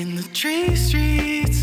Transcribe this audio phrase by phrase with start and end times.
[0.00, 1.59] In the tree streets,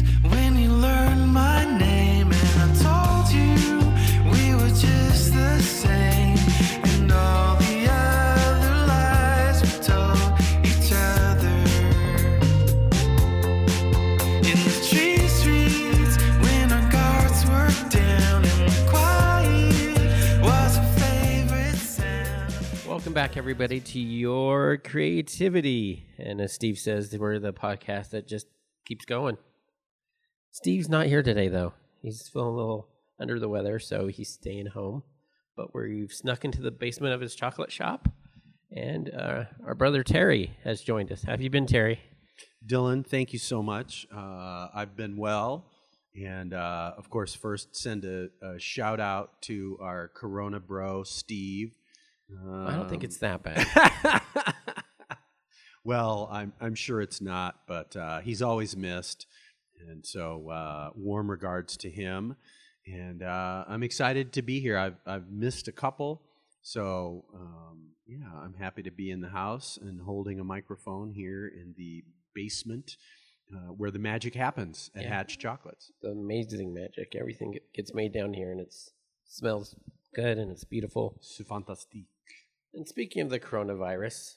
[23.17, 26.05] back, everybody, to your creativity.
[26.19, 28.45] And as Steve says, we're the podcast that just
[28.85, 29.39] keeps going.
[30.51, 31.73] Steve's not here today, though.
[32.03, 35.01] He's feeling a little under the weather, so he's staying home.
[35.55, 38.07] But we've snuck into the basement of his chocolate shop,
[38.71, 41.23] and uh, our brother Terry has joined us.
[41.23, 41.99] Have you been, Terry?
[42.67, 44.05] Dylan, thank you so much.
[44.15, 45.65] Uh, I've been well.
[46.15, 51.73] And uh, of course, first send a, a shout out to our Corona bro, Steve.
[52.29, 54.21] I don't think Um, it's that bad.
[55.83, 59.25] well, I'm, I'm sure it's not, but uh, he's always missed.
[59.89, 62.35] And so, uh, warm regards to him.
[62.85, 64.77] And uh, I'm excited to be here.
[64.77, 66.21] I've, I've missed a couple.
[66.61, 71.47] So, um, yeah, I'm happy to be in the house and holding a microphone here
[71.47, 72.97] in the basement
[73.53, 75.09] uh, where the magic happens at Yeah.
[75.09, 75.91] Hatch Chocolates.
[75.95, 77.15] It's amazing magic.
[77.17, 78.73] Everything gets made down here, and it
[79.25, 79.75] smells
[80.13, 81.17] good and it's beautiful.
[81.21, 82.07] C'est fantastique.
[82.73, 84.35] And speaking of the coronavirus,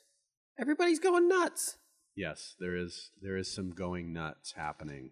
[0.59, 1.77] everybody's going nuts.
[2.17, 5.11] Yes, there is there is some going nuts happening.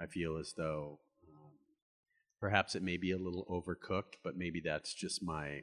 [0.00, 1.52] I feel as though um,
[2.40, 5.62] perhaps it may be a little overcooked, but maybe that's just my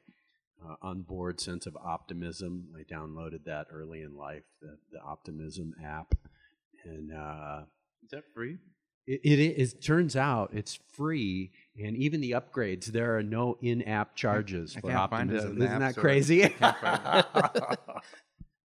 [0.64, 2.70] uh, onboard sense of optimism.
[2.78, 6.16] I downloaded that early in life, the the Optimism app,
[6.84, 7.64] and uh,
[8.04, 8.58] Is that free?
[9.08, 9.74] It, it is.
[9.74, 14.90] Turns out it's free, and even the upgrades there are no in-app charges I for
[14.92, 15.62] can't find it Optimism.
[15.62, 16.02] Isn't App that Store.
[16.04, 16.42] crazy?
[16.50, 17.80] Can't find it.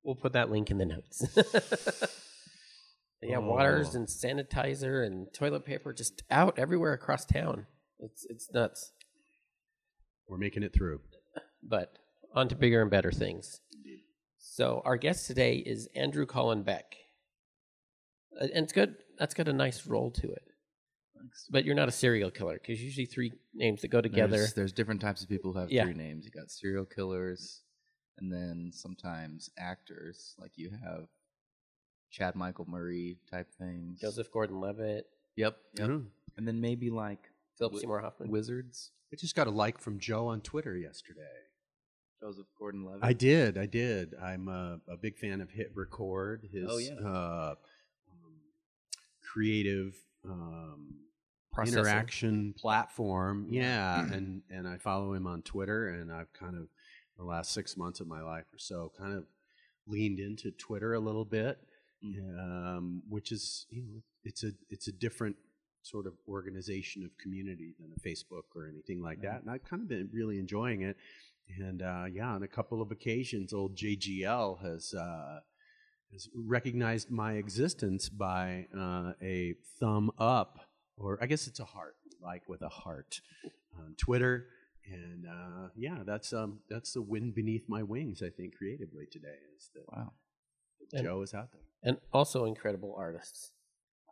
[0.04, 1.24] We'll put that link in the notes.
[3.22, 3.98] yeah, waters Oh.
[3.98, 7.66] and sanitizer and toilet paper just out everywhere across town.
[8.00, 8.90] It's it's nuts.
[10.28, 11.02] We're making it through.
[11.62, 11.96] But
[12.34, 13.60] on to bigger and better things.
[14.38, 16.96] So our guest today is Andrew Colin Beck.
[18.40, 18.96] Uh, And it's good.
[19.22, 20.42] That's got a nice roll to it.
[21.48, 24.36] But you're not a serial killer because usually three names that go together.
[24.38, 25.84] There's, there's different types of people who have Yeah.
[25.84, 26.24] three names.
[26.24, 27.60] You got serial killers,
[28.18, 31.06] and then sometimes actors, like you have
[32.10, 34.00] Chad Michael Murray type things.
[34.00, 35.06] Joseph Gordon-Levitt,
[35.36, 35.56] Yep.
[35.78, 35.88] Yep.
[35.88, 36.06] Mm.
[36.36, 37.20] And then maybe like
[37.58, 38.28] Philip wi- Seymour Hoffman.
[38.28, 38.90] wizards.
[39.12, 41.20] I just got a like from Joe on Twitter yesterday.
[42.20, 43.04] Joseph Gordon-Levitt.
[43.04, 44.14] I did, I did.
[44.20, 46.94] I'm a, a big fan of Hit Record, his Oh, yeah.
[47.08, 47.54] uh,
[49.32, 49.94] creative
[50.28, 50.94] um,
[51.66, 53.46] interaction platform.
[53.50, 56.68] Yeah, and and I follow him on Twitter, and I've kind of
[57.18, 59.24] the last six months of my life or so kind of
[59.86, 61.58] leaned into Twitter a little bit,
[62.38, 65.36] um, which is you know it's a it's a different
[65.82, 69.82] sort of organization of community than a Facebook or anything like that, and I've kind
[69.82, 70.96] of been really enjoying it.
[71.58, 75.40] And uh, yeah, on a couple of occasions, old JGL has uh,
[76.12, 80.58] has recognized my existence by uh, a thumb up,
[80.96, 83.20] or I guess it's a heart, like with a heart,
[83.78, 84.46] on Twitter.
[84.86, 88.20] And uh, yeah, that's um, that's the wind beneath my wings.
[88.22, 90.12] I think creatively today is that Wow.
[90.92, 91.62] And- Joe is out there.
[91.82, 93.52] and also incredible artists.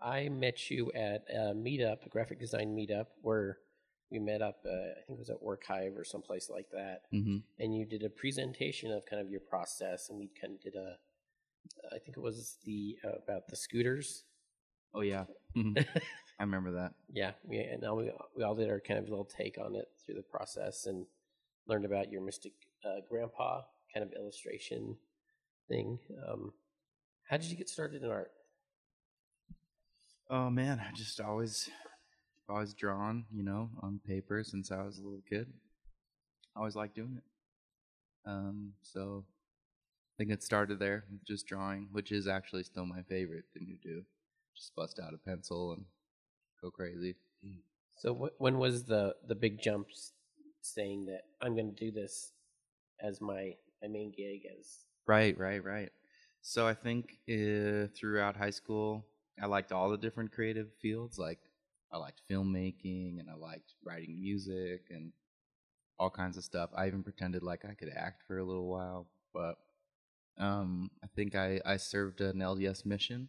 [0.02, 3.58] I met you at a meetup, a graphic design meetup, where
[4.10, 4.60] we met up.
[4.64, 7.02] Uh, I think it was at Archive or someplace like that.
[7.12, 7.36] Mm-hmm.
[7.58, 10.74] And you did a presentation of kind of your process, and we kind of did
[10.74, 10.94] a.
[11.92, 14.24] I think it was the uh, about the scooters.
[14.94, 15.24] Oh yeah.
[15.56, 15.84] Mhm.
[16.38, 16.94] I remember that.
[17.12, 19.88] Yeah, we and now we we all did our kind of little take on it
[20.04, 21.06] through the process and
[21.66, 22.52] learned about your Mystic
[22.84, 23.62] uh, Grandpa
[23.92, 24.96] kind of illustration
[25.68, 25.98] thing.
[26.26, 26.52] Um,
[27.28, 28.32] how did you get started in art?
[30.28, 31.68] Oh man, I just always,
[32.48, 35.52] always drawn, you know, on paper since I was a little kid.
[36.54, 37.24] I always liked doing it.
[38.28, 39.24] Um, so
[40.20, 43.66] I think it started there, with just drawing, which is actually still my favorite thing
[43.68, 44.02] to do.
[44.54, 45.86] Just bust out a pencil and
[46.60, 47.16] go crazy.
[47.96, 50.12] So wh- when was the the big jumps
[50.60, 52.32] saying that I'm going to do this
[53.00, 55.90] as my my main gig as Right, right, right.
[56.42, 59.06] So I think uh, throughout high school,
[59.42, 61.18] I liked all the different creative fields.
[61.18, 61.38] Like
[61.90, 65.14] I liked filmmaking and I liked writing music and
[65.98, 66.68] all kinds of stuff.
[66.76, 69.56] I even pretended like I could act for a little while, but
[70.40, 73.28] um, I think I, I served an LDS mission.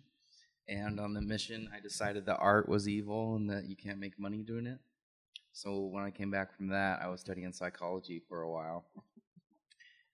[0.70, 4.20] And on the mission, I decided that art was evil and that you can't make
[4.20, 4.80] money doing it.
[5.54, 8.86] So when I came back from that, I was studying psychology for a while.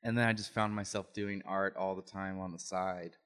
[0.04, 3.18] And then I just found myself doing art all the time on the side.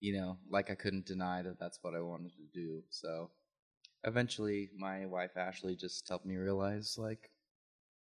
[0.00, 2.82] you know, like I couldn't deny that that's what I wanted to do.
[2.90, 3.30] So
[4.04, 7.30] eventually, my wife Ashley just helped me realize, like,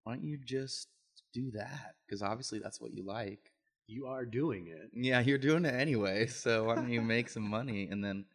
[0.04, 0.90] why don't you just
[1.34, 1.96] do that?
[2.06, 3.52] Because obviously that's what you like.
[3.92, 4.92] You are doing it.
[4.94, 7.88] Yeah, you're doing it anyway, so why don't you make some money?
[7.90, 8.26] And then,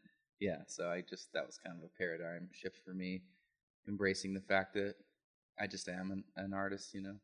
[0.41, 3.23] yeah, so I just, that was kind of a paradigm shift for me,
[3.89, 4.95] embracing the fact that
[5.59, 7.15] I just am an, an artist, you know?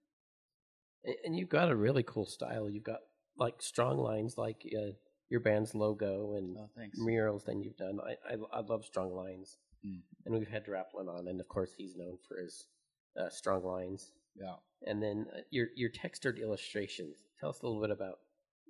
[1.25, 2.71] And you've got a really cool style.
[2.71, 3.01] You've got
[3.37, 4.93] like strong lines, like uh,
[5.29, 6.69] your band's logo and Oh,
[6.99, 7.99] murals that you've done.
[8.07, 10.03] I, I I love strong lines, Mm.
[10.27, 12.67] and we've had Draplin on, and of course he's known for his
[13.19, 14.13] uh, strong lines.
[14.37, 14.57] Yeah.
[14.87, 17.17] And then uh, your your textured illustrations.
[17.41, 18.19] Tell us a little bit about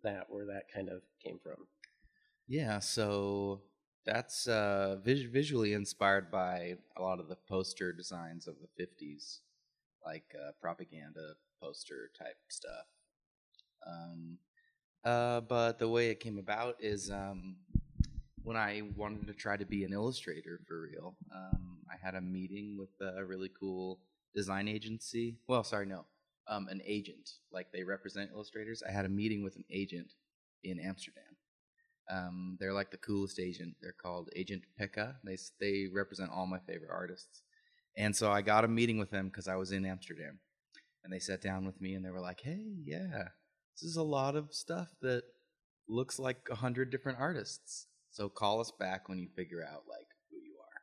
[0.05, 1.67] that, where that kind of came from.
[2.47, 3.63] Yeah, so
[4.07, 9.41] that's uh, vis- visually inspired by a lot of the poster designs of the 50s,
[10.07, 12.87] like uh, propaganda poster type stuff.
[13.87, 14.39] Um,
[15.05, 17.57] uh, but the way it came about is um,
[18.43, 22.21] when I wanted to try to be an illustrator for real, um, I had a
[22.21, 24.01] meeting with a really cool
[24.35, 25.39] design agency.
[25.47, 26.07] Well, sorry, no,
[26.51, 27.31] um, an agent.
[27.53, 28.83] Like they represent illustrators.
[28.87, 30.13] I had a meeting with an agent
[30.65, 31.25] in Amsterdam.
[32.11, 33.77] Um, they're like the coolest agent.
[33.81, 35.15] They're called Agent Pekka.
[35.25, 37.43] They they represent all my favorite artists.
[37.97, 40.41] And so I got a meeting with them because I was in Amsterdam,
[41.05, 43.29] and they sat down with me and they were like, "Hey, yeah,
[43.75, 45.23] this is a lot of stuff that
[45.89, 47.87] looks like a hundred different artists.
[48.11, 50.81] So call us back when you figure out like who you are."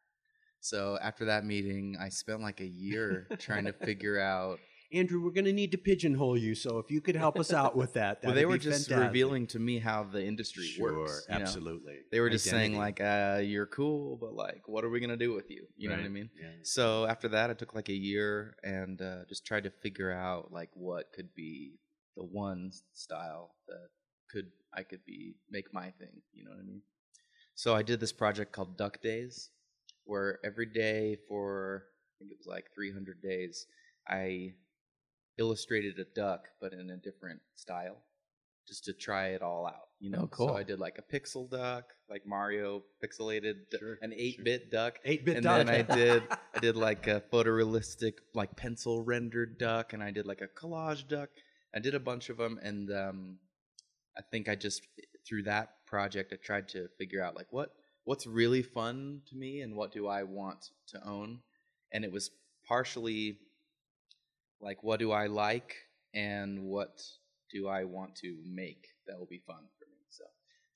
[0.61, 4.59] So after that meeting, I spent like a year trying to figure out.
[4.93, 6.55] Andrew, we're going to need to pigeonhole you.
[6.55, 8.97] So if you could help us out with that, Well, they were just fantastic.
[9.11, 11.25] revealing to me how the industry Sure, works.
[11.29, 11.41] you know?
[11.41, 11.97] absolutely.
[12.11, 15.33] They were just saying like, uh, "You're cool, but like, what are we gonna do
[15.33, 16.29] with you?" You know what I mean?
[16.39, 16.47] Yeah.
[16.63, 20.51] So after that, I took like a year and uh, just tried to figure out
[20.53, 21.79] like what could be
[22.15, 23.89] the one style that
[24.31, 26.21] could I could be make my thing.
[26.33, 26.81] You know what I mean?
[27.55, 29.49] So I did this project called Duck Days,
[30.05, 31.83] where every day for
[32.15, 33.65] I think it was like 300 days,
[34.07, 34.53] I
[35.37, 37.97] illustrated a duck, but in a different style,
[38.67, 39.87] just to try it all out.
[39.99, 40.47] You know, Oh, cool.
[40.49, 44.99] So I did like a pixel duck, like Mario pixelated, d- Sure, an 8-bit duck,
[45.05, 45.65] 8-bit and duck.
[45.65, 46.23] then I did
[46.55, 51.07] I did like a photorealistic, like pencil rendered duck, and I did like a collage
[51.07, 51.29] duck.
[51.75, 53.37] I did a bunch of them, and um,
[54.17, 54.81] I think I just
[55.27, 57.69] through that project I tried to figure out like what
[58.05, 61.39] what's really fun to me and what do I want to own,
[61.91, 62.29] and it was
[62.67, 63.37] partially
[64.61, 65.75] like what do I like
[66.13, 67.01] and what
[67.51, 69.99] do I want to make that will be fun for me.
[70.09, 70.25] So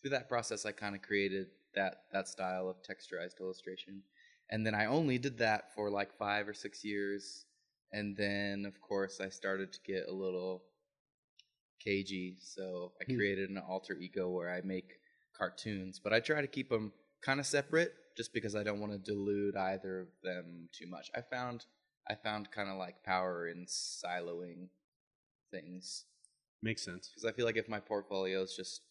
[0.01, 4.03] through that process, I kind of created that that style of texturized illustration,
[4.49, 7.45] and then I only did that for like five or six years,
[7.91, 10.63] and then of course I started to get a little
[11.79, 13.15] cagey, so I Hmm.
[13.15, 14.99] created an alter ego where I make
[15.37, 18.91] cartoons, but I try to keep them kind of separate, just because I don't want
[18.91, 21.09] to dilute either of them too much.
[21.15, 21.65] I found
[22.09, 24.67] I found kind of like power in siloing
[25.51, 26.05] things
[26.63, 27.09] Makes sense.
[27.09, 28.81] because I feel like if my portfolio is just,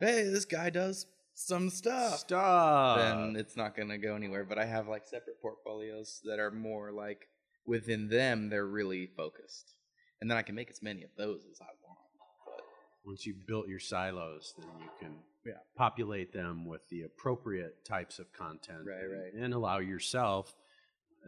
[0.00, 2.98] hey, this guy does some stuff, Stop.
[2.98, 4.44] then it's not gonna go anywhere.
[4.44, 7.28] But I have like separate portfolios that are more like
[7.66, 9.74] within them, they're really focused,
[10.20, 11.98] and then I can make as many of those as I want.
[12.46, 12.64] But
[13.04, 15.58] Once you've built your silos, then you can Yeah.
[15.76, 19.32] populate them with the appropriate types of content, Right, right.
[19.34, 20.56] and allow yourself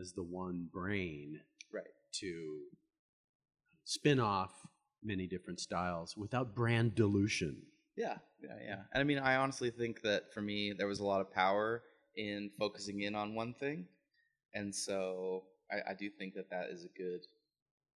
[0.00, 1.40] as the one brain
[1.73, 2.61] right, to
[3.85, 4.52] spin off
[5.02, 7.57] many different styles without brand dilution.
[7.97, 8.81] yeah, yeah, yeah.
[8.93, 11.83] And I mean, I honestly think that for me, there was a lot of power
[12.17, 13.87] in focusing in on one thing,
[14.55, 17.21] and so I, I do think that that is a good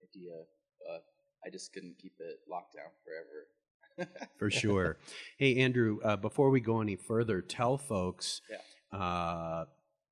[0.02, 0.32] idea.
[0.80, 1.04] But
[1.44, 4.11] I just couldn't keep it locked down forever.
[4.38, 4.97] For sure.
[5.38, 8.99] hey, Andrew, uh, before we go any further, tell folks Yeah.
[8.99, 9.64] uh,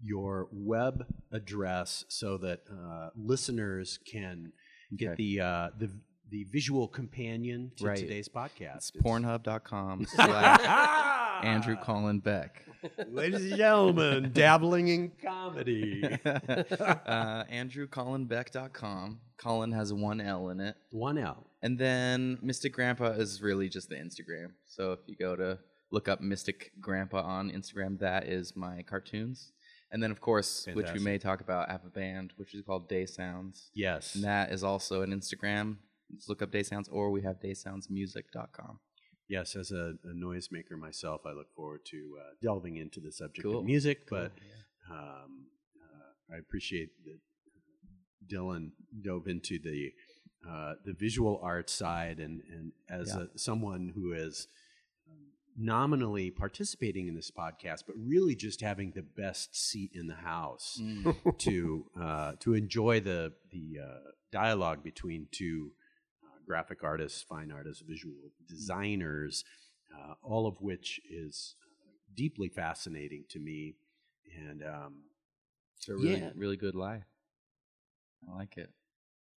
[0.02, 4.52] your web address so that uh, listeners can
[4.97, 5.16] get Okay.
[5.37, 5.90] the, uh, the
[6.30, 7.99] the visual companion to Right.
[7.99, 8.76] today's podcast.
[8.76, 12.62] It's pornhub.com slash Andrew Colin Beck.
[13.09, 16.04] Ladies and gentlemen, dabbling in comedy.
[16.25, 19.21] uh, AndrewColinBeck.com.
[19.38, 20.76] Colin has one L in it.
[20.90, 21.47] One L.
[21.62, 24.52] And then Mystic Grandpa is really just the Instagram.
[24.66, 25.59] So if you go to
[25.90, 29.52] look up Mystic Grandpa on Instagram, that is my cartoons.
[29.92, 32.62] And then, of course, which we may talk about, I have a band which is
[32.62, 33.70] called Day Sounds.
[33.75, 34.14] Yes.
[34.14, 35.76] And that is also an Instagram.
[36.14, 38.78] Just look up Day Sounds, or we have daysoundsmusic.com.
[39.28, 43.44] Yes, as a, a noisemaker myself, I look forward to uh, delving into the subject
[43.47, 43.59] Cool.
[43.61, 44.09] of music.
[44.09, 44.32] Cool, But
[44.92, 45.47] um,
[45.80, 47.18] uh, I appreciate that
[48.35, 48.70] Dylan
[49.02, 49.90] dove into the
[50.49, 53.25] uh, the visual art side, and and as Yeah.
[53.35, 54.47] a, someone who um,
[55.61, 60.79] nominally participating in this podcast, but really just having the best seat in the house
[60.81, 61.14] Mm.
[61.38, 65.73] to uh, to enjoy the the uh, dialogue between two
[66.25, 68.14] uh, graphic artists, fine artists, visual
[68.49, 69.45] designers,
[69.95, 71.57] uh, all of which is
[72.14, 73.75] deeply fascinating to me.
[74.49, 75.05] And um,
[75.76, 76.31] It's a really, Yeah.
[76.35, 77.05] really good lie.
[78.29, 78.71] I like it.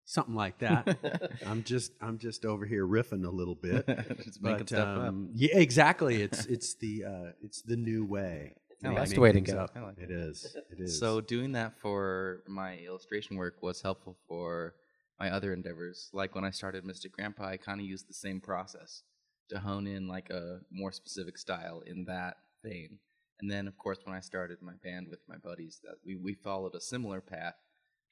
[0.05, 1.31] Something like that.
[1.45, 3.85] I'm just I'm just over here riffing a little bit.
[4.23, 5.07] Just making But, stuff up.
[5.07, 6.21] um, Yeah, exactly.
[6.21, 8.53] It's it's the uh, it's the new way.
[8.81, 9.57] the to best make way to go.
[9.59, 9.71] up.
[9.75, 10.55] I like it is.
[10.71, 10.99] It is.
[10.99, 14.75] So doing that for my illustration work was helpful for
[15.19, 16.09] my other endeavors.
[16.13, 19.03] Like when I started Mystic Grandpa, I kind of used the same process
[19.49, 22.99] to hone in like a more specific style in that vein.
[23.39, 26.33] And then, of course, when I started my band with my buddies, that we, we
[26.33, 27.55] followed a similar path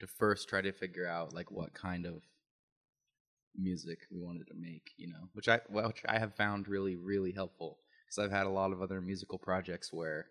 [0.01, 2.23] to first try to figure out like what kind of
[3.55, 6.95] music we wanted to make, you know, which I well, which I have found really
[6.95, 10.27] really helpful because I've had a lot of other musical projects where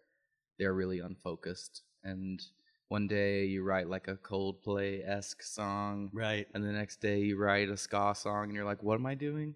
[0.58, 2.42] they're really unfocused and
[2.88, 6.48] one day you write like a Coldplay esque song, right.
[6.52, 9.14] and the next day you write a ska song, and you're like, "What am I
[9.14, 9.54] doing?"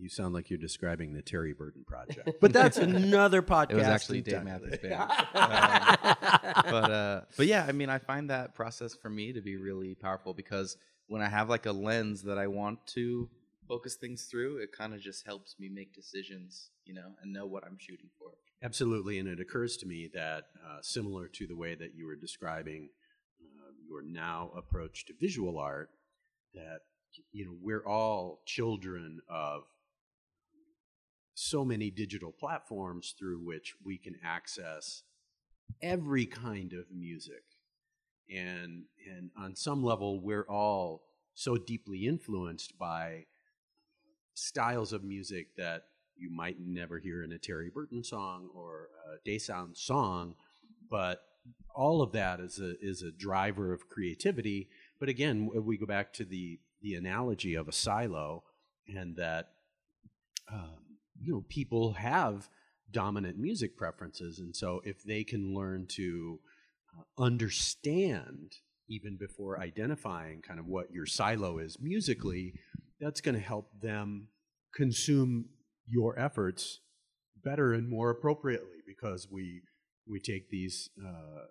[0.00, 3.70] You sound like you're describing the Terry Burton project, but that's another podcast.
[3.70, 4.42] It was actually Dave.
[4.44, 4.94] Matthews Band.
[4.94, 9.56] Um, but uh, but yeah, I mean, I find that process for me to be
[9.56, 10.76] really powerful because
[11.08, 13.28] when I have like a lens that I want to
[13.68, 17.46] focus things through, it kind of just helps me make decisions, you know, and know
[17.46, 18.30] what I'm shooting for.
[18.62, 22.16] Absolutely, and it occurs to me that uh, similar to the way that you were
[22.16, 22.88] describing
[23.40, 25.90] uh, your now approach to visual art,
[26.54, 26.80] that
[27.32, 29.62] you know we're all children of
[31.40, 35.02] so many digital platforms through which we can access
[35.82, 37.42] every kind of music,
[38.28, 41.02] and and on some level we're all
[41.34, 43.24] so deeply influenced by
[44.34, 49.16] styles of music that you might never hear in a Terry Burton song or a
[49.24, 50.34] Day Sound song,
[50.90, 51.22] but
[51.74, 54.68] all of that is a is a driver of creativity.
[54.98, 58.44] But again, we go back to the the analogy of a silo,
[58.86, 59.52] and that
[60.52, 60.89] um,
[61.20, 62.48] you know people have
[62.90, 66.40] dominant music preferences, and so if they can learn to
[66.98, 68.52] uh, understand
[68.88, 72.54] even before identifying kind of what your silo is musically,
[73.00, 74.26] that's going to help them
[74.74, 75.46] consume
[75.86, 76.80] your efforts
[77.44, 79.62] better and more appropriately because we
[80.08, 81.44] we take these uh,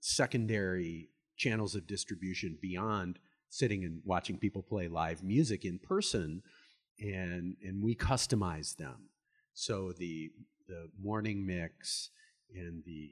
[0.00, 3.18] secondary channels of distribution beyond
[3.48, 6.42] sitting and watching people play live music in person
[7.00, 9.08] and and we customize them.
[9.54, 10.30] So the
[10.68, 12.10] the morning mix
[12.54, 13.10] and the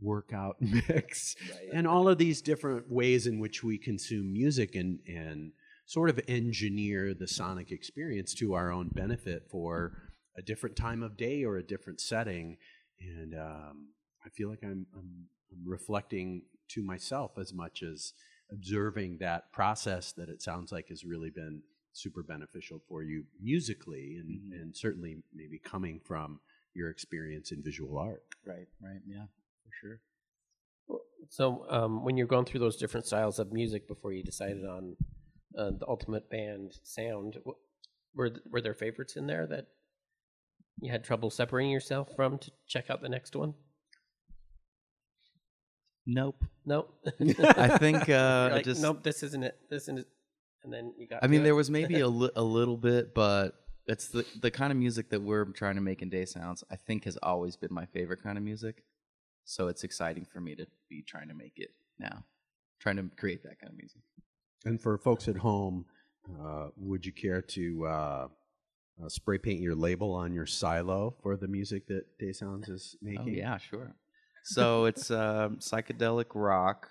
[0.00, 1.36] workout mix
[1.72, 5.52] and all of these different ways in which we consume music and and
[5.86, 9.92] sort of engineer the sonic experience to our own benefit for
[10.36, 12.56] a different time of day or a different setting.
[13.00, 13.88] And um,
[14.24, 18.12] i feel like I'm, I'm i'm reflecting to myself as much as
[18.50, 21.62] observing that process that it sounds like has really been
[21.96, 24.60] super beneficial for you musically and, Mhm.
[24.62, 26.40] and certainly maybe coming from
[26.74, 29.26] your experience in visual art Right, right, yeah,
[29.64, 30.00] for sure.
[31.30, 34.96] So, um, when you're going through those different styles of music before you decided on
[35.58, 37.38] uh, the ultimate band sound,
[38.14, 39.66] were th- were there favorites in there that
[40.80, 43.54] you had trouble separating yourself from to check out the next one?
[46.06, 46.44] Nope.
[46.64, 46.94] Nope.
[47.20, 49.58] I think uh, like, just nope, this isn't it.
[49.68, 50.08] This isn't it.
[50.66, 51.22] And then you got.
[51.22, 53.54] I mean, to there was maybe a, li- a little bit, but
[53.86, 56.64] it's the the kind of music that we're trying to make in Day Sounds.
[56.70, 58.82] I think has always been my favorite kind of music.
[59.44, 61.70] So it's exciting for me to be trying to make it
[62.00, 62.24] now,
[62.80, 64.00] trying to create that kind of music.
[64.64, 65.86] And for folks at home,
[66.42, 68.28] uh, would you care to uh,
[69.00, 72.96] uh, spray paint your label on your silo for the music that Day Sounds is
[73.00, 73.22] making?
[73.22, 73.94] Oh yeah, sure.
[74.42, 76.88] So it's um, psychedelic rock,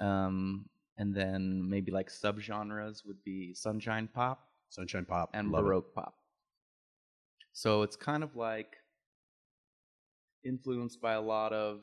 [0.00, 0.66] um,
[0.98, 5.68] and then maybe like subgenres would be sunshine pop Sunshine Pop and love it.
[5.68, 6.14] baroque pop.
[7.54, 8.76] So it's kind of like
[10.44, 11.80] influenced by a lot of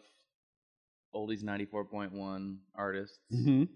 [1.15, 3.67] oldies 94.1 artists Mhm.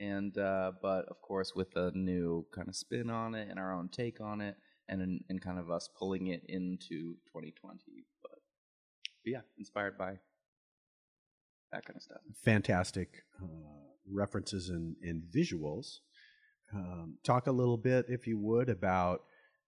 [0.00, 3.72] and uh, but of course with a new kind of spin on it and our
[3.72, 4.56] own take on it
[4.88, 8.40] and and kind of us pulling it into 2020 but, but
[9.24, 10.18] yeah inspired by
[11.72, 13.46] that kind of stuff Fantastic uh,
[14.12, 15.98] references and, and visuals.
[16.74, 19.22] Um, talk a little bit, if you would, about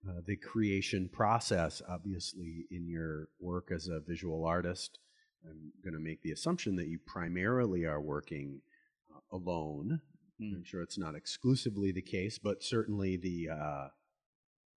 [0.07, 1.81] uh, the creation process.
[1.89, 4.99] Obviously, in your work as a visual artist,
[5.45, 8.61] I'm going to make the assumption that you primarily are working
[9.11, 10.01] uh, alone.
[10.41, 10.55] Mm.
[10.55, 13.87] I'm sure it's not exclusively the case, but certainly the uh,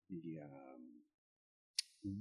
[0.10, 0.82] the um,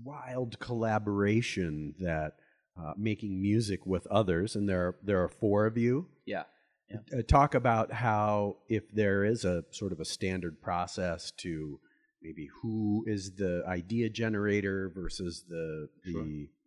[0.05, 2.35] wild collaboration that
[2.81, 6.07] uh, making music with others, and there are, there are four of you.
[6.25, 6.45] Yeah.
[6.93, 7.19] Yeah.
[7.19, 11.81] Uh, talk about how if there is a sort of a standard process to
[12.23, 16.25] maybe who is the idea generator versus the the Sure.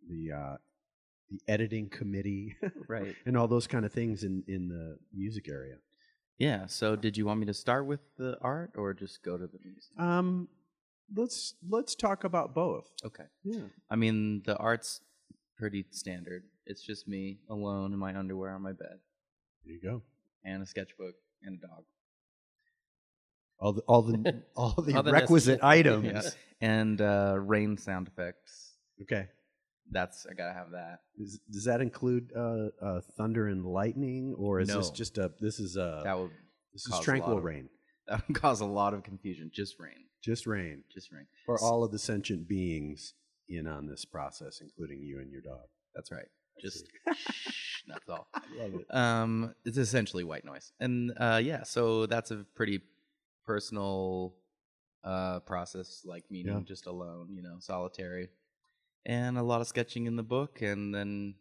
[0.08, 0.56] the uh,
[1.30, 2.56] the editing committee
[2.88, 3.14] Right.
[3.26, 5.76] and all those kind of things in in the music area.
[6.38, 6.66] Yeah.
[6.66, 9.58] So, did you want me to start with the art or just go to the
[9.64, 9.90] music?
[9.98, 10.48] Um,
[11.14, 12.90] let's let's talk about both.
[13.04, 13.24] Okay.
[13.42, 13.68] Yeah.
[13.90, 15.00] I mean, the art's
[15.56, 16.42] pretty standard.
[16.66, 18.98] It's just me alone in my underwear on my bed
[19.64, 20.02] There you go.
[20.44, 21.84] And a sketchbook and a dog.
[23.58, 26.06] All the all the all the All the requisite items.
[26.06, 26.30] Yeah.
[26.60, 28.72] And uh, rain sound effects.
[29.02, 29.26] Okay.
[29.90, 31.00] That's I gotta have that.
[31.18, 34.94] Is, does that include uh, uh, thunder and lightning, or is this No.
[34.94, 36.30] just a this is a That would
[36.72, 37.68] this is cause a tranquil of- rain,
[38.08, 39.50] that would cause a lot of confusion.
[39.54, 39.94] Just rain.
[40.24, 41.26] just rain Just rain.
[41.44, 43.14] for all of the sentient beings
[43.48, 45.66] in on this process, including you and your dog.
[45.94, 46.26] That's right.
[46.60, 48.28] Just shh, that's all.
[48.58, 48.94] Love it.
[48.94, 52.80] Um, it's essentially white noise, and uh, yeah, so that's a pretty
[53.44, 54.34] personal
[55.04, 56.60] uh, process, like meaning Yeah.
[56.64, 58.28] just alone, you know, solitary,
[59.04, 61.34] and a lot of sketching in the book, and then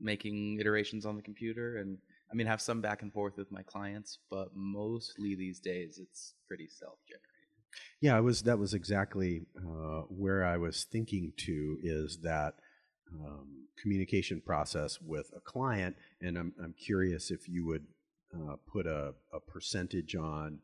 [0.00, 1.98] making iterations on the computer, and
[2.30, 6.34] I mean, have some back and forth with my clients, but mostly these days it's
[6.46, 7.22] pretty self-generated.
[8.00, 8.42] Yeah, I was.
[8.42, 12.54] That was exactly uh, where I was thinking to is that
[13.12, 17.84] um, communication process with a client, and I'm I'm curious if you would
[18.34, 20.58] uh, put a, a percentage on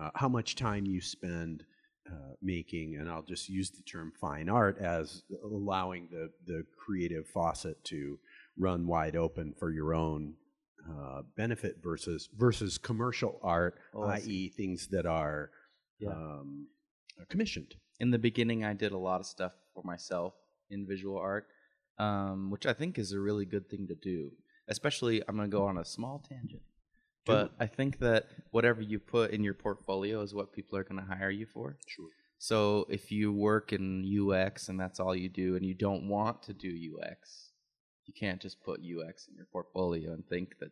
[0.00, 1.64] uh, how much time you spend
[2.10, 7.26] uh, making, and I'll just use the term fine art as allowing the the creative
[7.28, 8.18] faucet to
[8.58, 10.34] run wide open for your own
[10.88, 15.50] uh, benefit versus versus commercial art, Oh, i.e., things that are
[15.98, 16.10] Yeah.
[16.10, 16.68] um,
[17.28, 17.74] commissioned.
[17.98, 20.34] in the beginning i did a lot of stuff for myself
[20.68, 21.46] in visual art
[21.98, 24.30] um, which i think is a really good thing to do
[24.68, 26.62] especially i'm going to go on a small tangent
[27.24, 31.00] but i think that whatever you put in your portfolio is what people are going
[31.00, 32.06] to hire you for Sure.
[32.38, 36.42] so if you work in ux and that's all you do and you don't want
[36.42, 37.50] to do ux
[38.06, 40.70] you can't just put ux in your portfolio and think that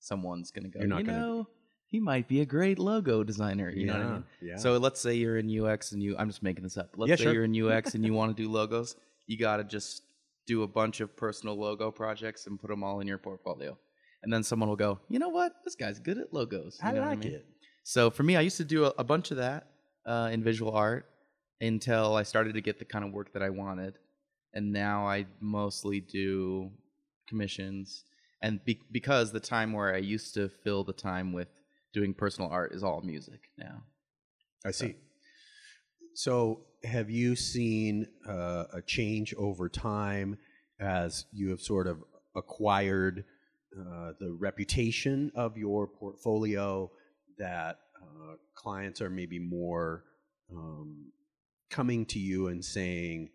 [0.00, 1.48] someone's going to go You're not you gonna- know
[1.86, 4.56] he might be a great logo designer you know what i mean Yeah.
[4.56, 6.94] so let's say you're in UX and you I'm just making this up.
[6.96, 7.32] Let's Yeah, say sure.
[7.34, 10.02] you're in UX and you want to do logos, you got to just
[10.46, 13.76] do a bunch of personal logo projects and put them all in your portfolio.
[14.22, 15.52] And then someone will go, "You know what?
[15.64, 17.32] This guy's good at logos." You I know what like mean?
[17.34, 17.46] it.
[17.84, 19.66] So for me, I used to do a, a bunch of that
[20.06, 21.06] uh, in visual art
[21.60, 23.98] until I started to get the kind of work that I wanted,
[24.52, 26.70] and now I mostly do
[27.28, 28.04] commissions.
[28.40, 31.48] And be- because the time where I used to fill the time with
[31.92, 33.84] doing personal art is all music now.
[34.64, 34.88] I see.
[34.88, 34.94] So,
[36.84, 40.38] have you seen uh, a change over time
[40.80, 42.02] as you have sort of
[42.34, 43.24] acquired
[43.78, 46.90] uh, the reputation of your portfolio
[47.38, 50.04] that uh, clients are maybe more
[50.52, 51.12] um,
[51.70, 53.30] coming to you and saying,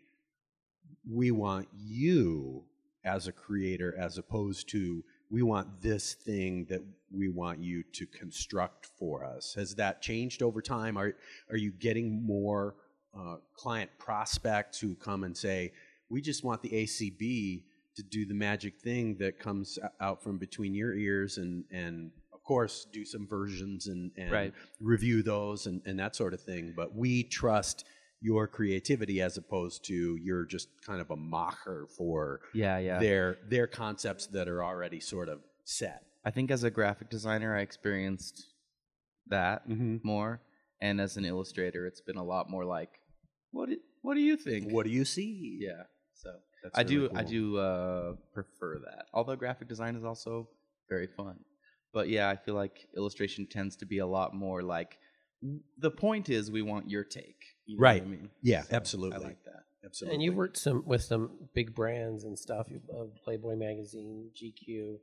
[1.10, 2.66] We want you
[3.04, 8.06] as a creator, as opposed to we want this thing that we want you to
[8.06, 9.54] construct for us.
[9.56, 10.98] Has that changed over time?
[10.98, 11.16] Are
[11.50, 12.76] are you getting more
[13.18, 15.72] uh, client prospects who come and say,
[16.10, 17.64] "We just want the ACB
[17.96, 22.44] to do the magic thing that comes out from between your ears," and and of
[22.44, 24.54] course do some versions and, and Right.
[24.80, 26.74] review those and, and that sort of thing.
[26.76, 27.84] But we trust
[28.22, 33.00] your creativity as opposed to you're just kind of a mocker for Yeah, yeah.
[33.00, 36.04] their their concepts that are already sort of set.
[36.26, 38.44] I think as a graphic designer, I experienced
[39.28, 39.98] that Mm-hmm.
[40.04, 40.42] more,
[40.82, 42.90] and as an illustrator, it's been a lot more like,
[43.52, 44.72] what do, what do you think?
[44.72, 45.58] What do you see?
[45.62, 45.84] Yeah.
[46.14, 46.32] So
[46.64, 49.06] That's I really do I do uh, prefer that.
[49.14, 50.50] Although graphic design is also
[50.90, 51.40] very fun,
[51.94, 54.98] but yeah, I feel like illustration tends to be a lot more like.
[55.78, 57.44] The point is, we want your take.
[57.68, 58.02] You know Right.
[58.02, 59.24] What I mean, Yeah, So absolutely.
[59.24, 59.64] I like that.
[59.86, 60.16] Absolutely.
[60.16, 65.00] And you've worked some with some big brands and stuff, of Playboy magazine, GQ,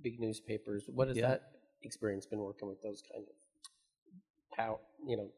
[0.00, 0.84] big newspapers.
[0.88, 1.28] What has Yeah.
[1.30, 1.50] that
[1.82, 3.34] experience been working with those kind of
[4.56, 5.30] pow, you know,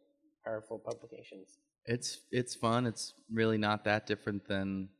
[0.44, 1.58] powerful publications?
[1.86, 2.86] It's it's fun.
[2.86, 4.90] It's really not that different than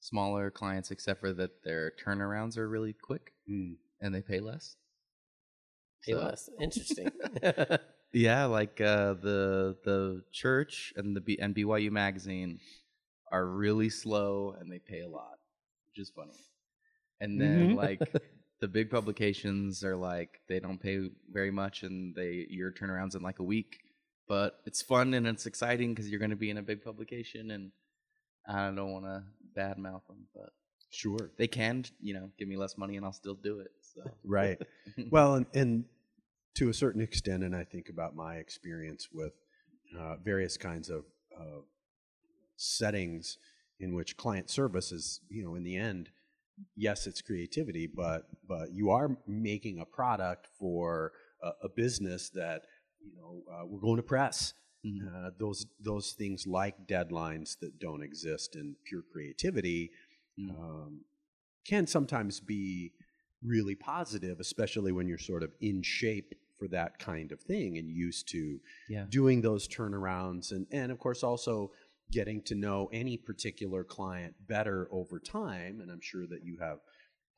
[0.00, 3.76] smaller clients, except for that their turnarounds are really quick Mm.
[4.00, 4.76] and they pay less.
[6.02, 6.48] Pay So- less.
[6.60, 7.10] Interesting.
[8.14, 12.60] Yeah, like uh, the the church and the B- and BYU magazine
[13.32, 15.38] are really slow and they pay a lot,
[15.88, 16.32] which is funny.
[17.20, 17.76] And then Mhm.
[17.76, 18.00] like
[18.60, 23.22] the big publications are like they don't pay very much and they your turnarounds in
[23.22, 23.80] like a week,
[24.28, 27.50] but it's fun and it's exciting because you're going to be in a big publication
[27.52, 27.72] and
[28.48, 29.24] I don't want to
[29.58, 30.50] badmouth them, but
[30.90, 31.30] Sure.
[31.38, 33.72] they can, you know, give me less money and I'll still do it.
[33.82, 34.60] So Right.
[35.10, 35.84] well, and, and
[36.54, 39.32] to a certain extent, and I think about my experience with
[39.98, 41.04] uh, various kinds of
[41.38, 41.60] uh,
[42.56, 43.38] settings
[43.80, 46.10] in which client service is, you know, in the end,
[46.76, 51.12] yes, it's creativity, but but you are making a product for
[51.42, 52.62] a, a business that
[53.00, 54.54] you know uh, we're going to press.
[54.86, 55.26] Mhm.
[55.26, 59.90] Uh, those those things like deadlines that don't exist in pure creativity
[60.38, 60.50] Mm.
[60.50, 61.04] um,
[61.64, 62.92] can sometimes be
[63.42, 67.90] really positive, especially when you're sort of in shape for that kind of thing and
[67.90, 71.70] used to yeah, doing those turnarounds and and of course also
[72.10, 76.78] getting to know any particular client better over time and i'm sure that you have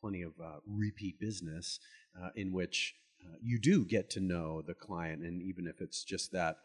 [0.01, 1.81] plenty of uh, repeat business
[2.21, 6.05] uh, in which uh, you do get to know the client and even if it's
[6.05, 6.57] just that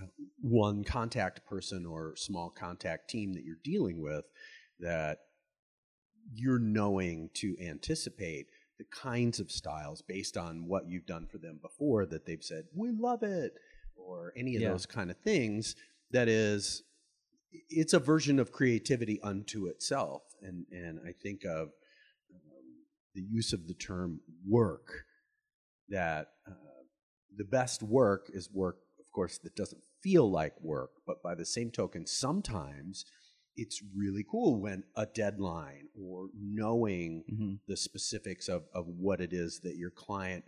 [0.00, 0.06] uh,
[0.40, 4.24] one contact person or small contact team that you're dealing with
[4.78, 5.18] that
[6.34, 8.46] you're knowing to anticipate
[8.78, 12.64] the kinds of styles based on what you've done for them before that they've said
[12.74, 13.52] we love it
[13.96, 14.70] or any of Yeah.
[14.70, 15.76] those kind of things
[16.10, 16.82] that is
[17.68, 21.68] it's a version of creativity unto itself and and i think of
[22.34, 25.04] um, the use of the term work
[25.88, 26.52] that uh,
[27.36, 31.44] the best work is work of course that doesn't feel like work but by the
[31.44, 33.04] same token sometimes
[33.56, 39.32] it's really cool when a deadline or knowing hmm the specifics of, of what it
[39.32, 40.44] is that your client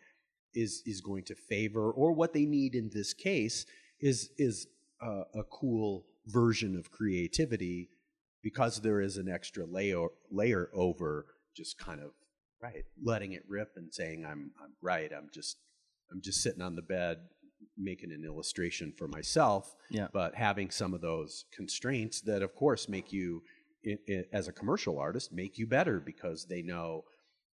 [0.55, 3.67] is is going to favor or what they need in this case
[4.01, 4.67] is is
[5.01, 7.89] a, a cool version of creativity
[8.43, 12.11] because there is an extra layer layer over just kind of
[12.63, 15.11] right letting it rip and saying I'm I'm right.
[15.17, 15.57] I'm just
[16.11, 17.19] I'm just sitting on the bed
[17.77, 22.89] making an illustration for myself yeah, but having some of those constraints that of course
[22.89, 23.43] make you
[23.87, 27.05] i i as a commercial artist make you better because they know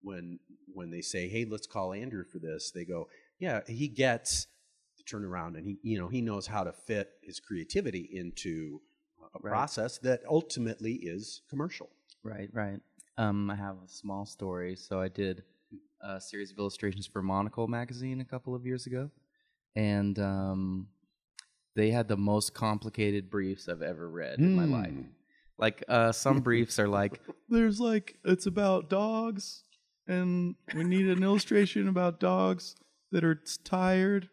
[0.02, 0.40] when
[0.74, 3.08] when they say hey let's call andrew for this they go
[3.40, 4.48] yeah he gets
[4.98, 8.80] to turn around and he you know he knows how to fit his creativity into
[9.36, 9.52] a Right.
[9.52, 11.90] process that ultimately is commercial
[12.24, 12.80] right, right.
[13.18, 14.76] Um, I have a small story.
[14.76, 15.44] So I did
[16.02, 19.10] a series of illustrations for Monocle magazine a couple of years ago,
[19.76, 20.88] and um,
[21.76, 24.92] they had the most complicated briefs I've ever read in my life.
[24.92, 25.02] Hmm.
[25.58, 29.64] Like uh, some briefs are like, there's like it's about dogs,
[30.08, 32.76] and we need an illustration about dogs
[33.12, 34.30] that are tired.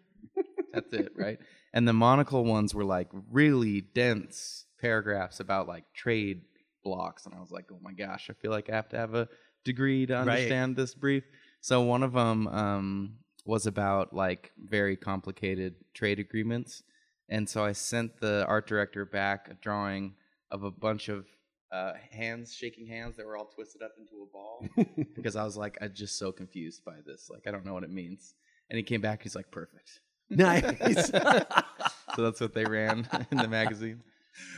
[0.72, 1.38] That's it, right?
[1.72, 6.42] And the monocle ones were like really dense paragraphs about like trade
[6.83, 9.14] blocks, and I was like, oh my gosh, I feel like I have to have
[9.14, 9.29] a
[9.64, 11.24] degree to understand this brief.
[11.61, 13.18] So one of them um,
[13.49, 16.83] was about like very complicated trade agreements,
[17.31, 20.15] and so I sent the art director back a drawing
[20.51, 21.25] of a bunch of
[21.73, 24.67] uh, hands shaking hands that were all twisted up into a ball
[25.17, 27.29] because I was like, I'm just so confused by this.
[27.31, 28.35] Like, I don't know what it means.
[28.71, 29.23] And he came back.
[29.23, 30.01] He's like, perfect.
[30.31, 31.11] nice
[32.17, 34.03] So that's what they ran in the magazine.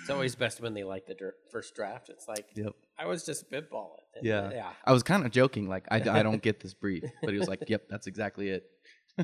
[0.01, 2.09] It's always best when they like the dir- first draft.
[2.11, 2.75] It's like Yep.
[2.99, 3.97] I was just spitballing.
[4.23, 4.51] Yeah.
[4.53, 4.71] yeah.
[4.85, 7.03] I was kind of joking, like, I, I don't get this brief.
[7.23, 8.65] But he was like, yep, that's exactly it.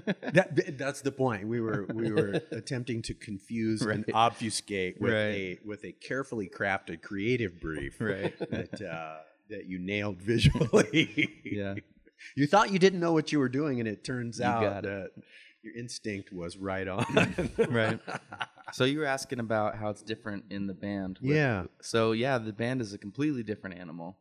[0.33, 1.47] that, that's the point.
[1.49, 5.19] We were we were attempting to confuse and obfuscate with Right.
[5.21, 8.35] a with a carefully crafted creative brief Right.
[8.51, 9.17] that uh,
[9.51, 11.31] that you nailed visually.
[11.45, 11.75] Yeah.
[12.35, 14.83] you thought you didn't know what you were doing, and it turns You out it.
[14.85, 15.11] that
[15.63, 17.05] your instinct was right on.
[17.69, 18.01] Right.
[18.73, 21.19] So you were asking about how it's different in the band.
[21.23, 21.65] with- Yeah.
[21.83, 24.19] So yeah, the band is a completely different animal.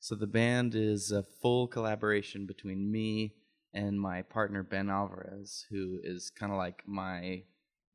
[0.00, 3.34] So the band is a full collaboration between me
[3.82, 7.42] and my partner Ben Alvarez, who is kind of like my.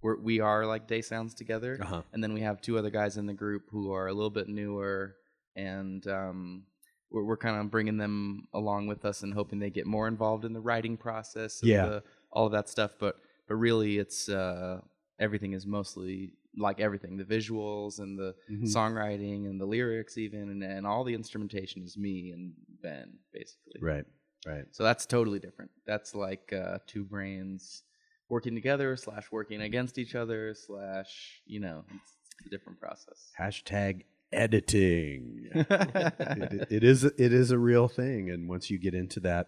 [0.04, 2.02] We're, we are like day sounds together, Uh-huh.
[2.13, 4.48] and then we have two other guys in the group who are a little bit
[4.48, 5.15] newer,
[5.56, 6.63] and um,
[7.12, 10.44] we're, we're kind of bringing them along with us and hoping they get more involved
[10.46, 11.62] in the writing process.
[11.62, 11.86] and Yeah.
[11.88, 12.91] the- all of that stuff.
[12.98, 13.15] But
[13.48, 14.80] but really, it's uh,
[15.20, 18.63] everything is mostly like everything the visuals and the Mhm.
[18.76, 23.80] songwriting and the lyrics even and, and all the instrumentation is me and ben basically
[23.82, 24.06] Right.
[24.45, 24.65] Right.
[24.71, 27.84] so that's totally different that's like uh, two brains
[28.30, 33.32] working together slash working against each other slash you know it's, it's a different process
[33.39, 34.01] Hashtag
[34.34, 35.49] editing.
[35.54, 39.47] it, it is it is a real thing, and once you get into that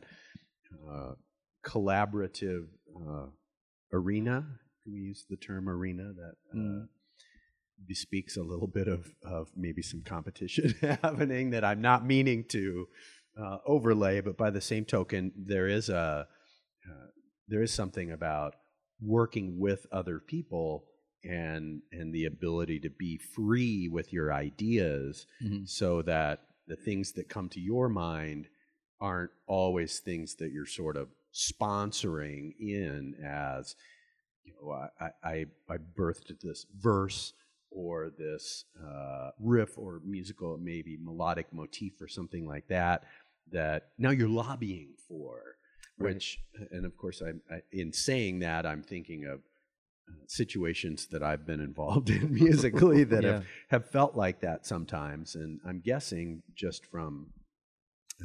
[0.91, 1.13] uh,
[1.65, 3.27] collaborative uh,
[3.93, 4.45] arena,
[4.83, 6.87] can we use the term arena that uh, Mm.
[7.87, 12.87] bespeaks a little bit of of maybe some competition happening that I'm not meaning to
[13.37, 16.27] uh, overlay, but by the same token, there is a
[16.89, 17.07] uh,
[17.47, 18.55] there is something about
[19.01, 20.85] working with other people
[21.23, 25.67] and and the ability to be free with your ideas Mhm.
[25.67, 28.47] so that the things that come to your mind
[29.01, 33.75] aren't always things that you're sort of sponsoring in as
[34.43, 37.33] you know I I, I birthed this verse
[37.71, 43.03] or this uh, riff or musical maybe melodic motif or something like that
[43.51, 45.55] that now you're lobbying for
[45.99, 46.15] Right.
[46.15, 46.39] which
[46.71, 49.41] and of course I, I in saying that I'm thinking of
[50.09, 55.35] uh, situations that I've been involved in musically that have, have felt like that sometimes.
[55.35, 57.27] And I'm guessing just from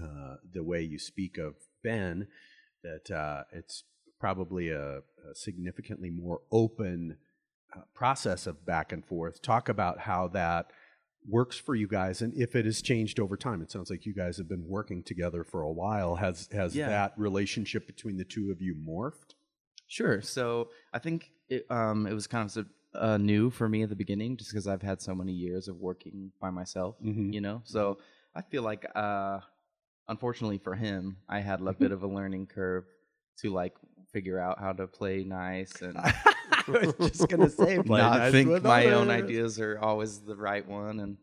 [0.03, 1.55] uh, the way you speak of
[1.85, 2.27] Ben
[2.83, 3.85] that uh, it's
[4.19, 7.19] probably a, a significantly more open
[7.77, 9.41] uh, process of back and forth.
[9.43, 10.73] Talk about how that
[11.29, 13.61] works for you guys and if it has changed over time.
[13.63, 16.17] It sounds like you guys have been working together for a while.
[16.17, 16.89] Has has Yeah.
[16.89, 19.35] that relationship between the two of you morphed?
[19.87, 20.21] Sure.
[20.23, 23.97] So I think it, um, it was kind of uh, new for me at the
[23.97, 26.97] beginning, just because I've had so many years of working by myself.
[27.03, 27.33] Mhm.
[27.35, 27.99] You know, so
[28.35, 29.41] I feel like, uh,
[30.09, 32.85] unfortunately for him, I had a bit of a learning curve
[33.39, 33.75] to like
[34.13, 36.15] figure out how to play nice and I
[36.67, 40.37] was just gonna say, play not nice think with my own ideas are always the
[40.37, 41.17] right one and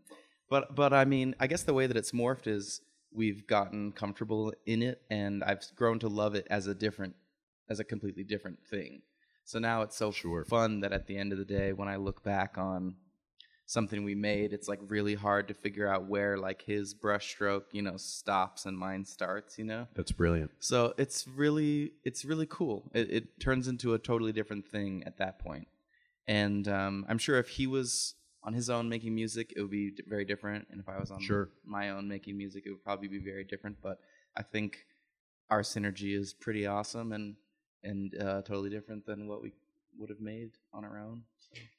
[0.50, 4.54] but but i mean i guess the way that it's morphed is we've gotten comfortable
[4.66, 7.16] in it and i've grown to love it as a different
[7.70, 9.02] as a completely different thing
[9.44, 10.44] so now it's so Sure.
[10.46, 12.96] fun that at the end of the day when i look back on
[13.68, 17.82] something we made it's like really hard to figure out where like his brushstroke you
[17.82, 20.52] know stops and mine starts you know That's brilliant.
[20.60, 22.90] so it's really it's really cool.
[22.94, 25.68] It, it turns into a totally different thing at that point.
[26.28, 29.92] And um, I'm sure if he was on his own making music, it would be
[29.92, 30.68] d- very different.
[30.72, 31.50] And if I was on Sure.
[31.66, 33.78] my own making music, it would probably be very different.
[33.82, 34.00] But
[34.36, 34.86] I think
[35.50, 37.36] our synergy is pretty awesome and
[37.84, 39.52] and uh, totally different than what we
[40.00, 41.24] would have made on our own.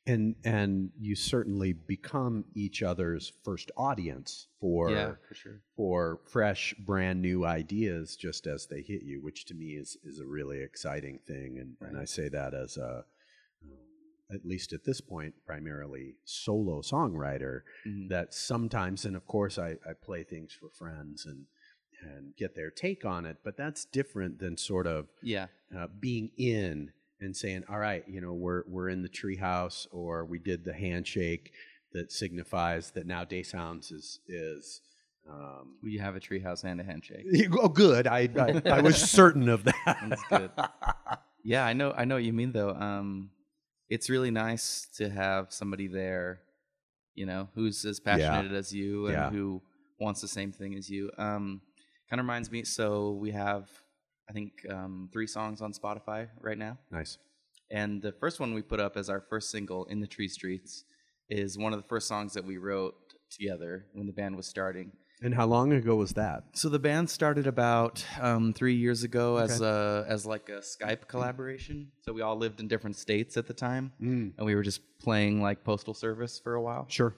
[0.09, 5.61] And and you certainly become each other's first audience for yeah, for sure.
[5.74, 10.20] for fresh, brand new ideas just as they hit you, which to me is is
[10.20, 11.59] a really exciting thing.
[11.59, 13.05] And and I say that as a
[13.64, 13.79] um,
[14.33, 17.62] at least at this point, primarily solo songwriter.
[17.87, 18.09] Mhm.
[18.09, 21.46] That sometimes, and of course, I, I play things for friends and
[22.02, 26.31] and get their take on it, but that's different than sort of Yeah, uh, being
[26.37, 30.64] in and saying, "All right, you know, we're we're in the treehouse, or we did
[30.64, 31.52] the handshake
[31.92, 34.81] that signifies that now Day Sounds is is."
[35.29, 37.26] Um, we have a treehouse and a handshake.
[37.61, 38.07] oh, good.
[38.07, 39.74] I, I I was certain of that.
[40.09, 40.50] That's good.
[41.42, 41.92] Yeah, I know.
[41.96, 42.70] I know what you mean, though.
[42.70, 43.31] Um,
[43.88, 46.40] it's really nice to have somebody there,
[47.16, 49.31] you know, who's as passionate as you and Yeah.
[49.31, 49.62] who
[49.98, 51.11] wants the same thing as you.
[51.18, 51.61] Um,
[52.09, 52.62] kind of reminds me.
[52.62, 53.68] So we have,
[54.29, 57.19] I think, um, three songs on Spotify right now, nice.
[57.71, 60.85] and the first one we put up as our first single, "In the Tree Streets,"
[61.29, 62.95] is one of the first songs that we wrote
[63.31, 64.93] together when the band was starting.
[65.23, 66.45] And how long ago was that?
[66.53, 71.09] So the band started about um, three years ago as a as like a Skype
[71.09, 71.91] collaboration.
[72.03, 74.83] So we all lived in different states at the time, Mm, and we were just
[74.99, 76.85] playing like postal service for a while.
[76.89, 77.15] sure.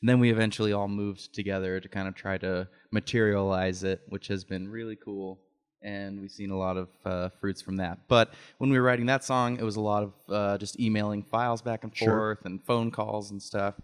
[0.00, 4.26] And then we eventually all moved together to kind of try to materialize it, which
[4.28, 5.40] has been really cool.
[5.84, 7.98] And we've seen a lot of uh, fruits from that.
[8.08, 11.22] But when we were writing that song, it was a lot of uh, just emailing
[11.22, 12.08] files back and Sure.
[12.08, 13.74] forth and phone calls and stuff,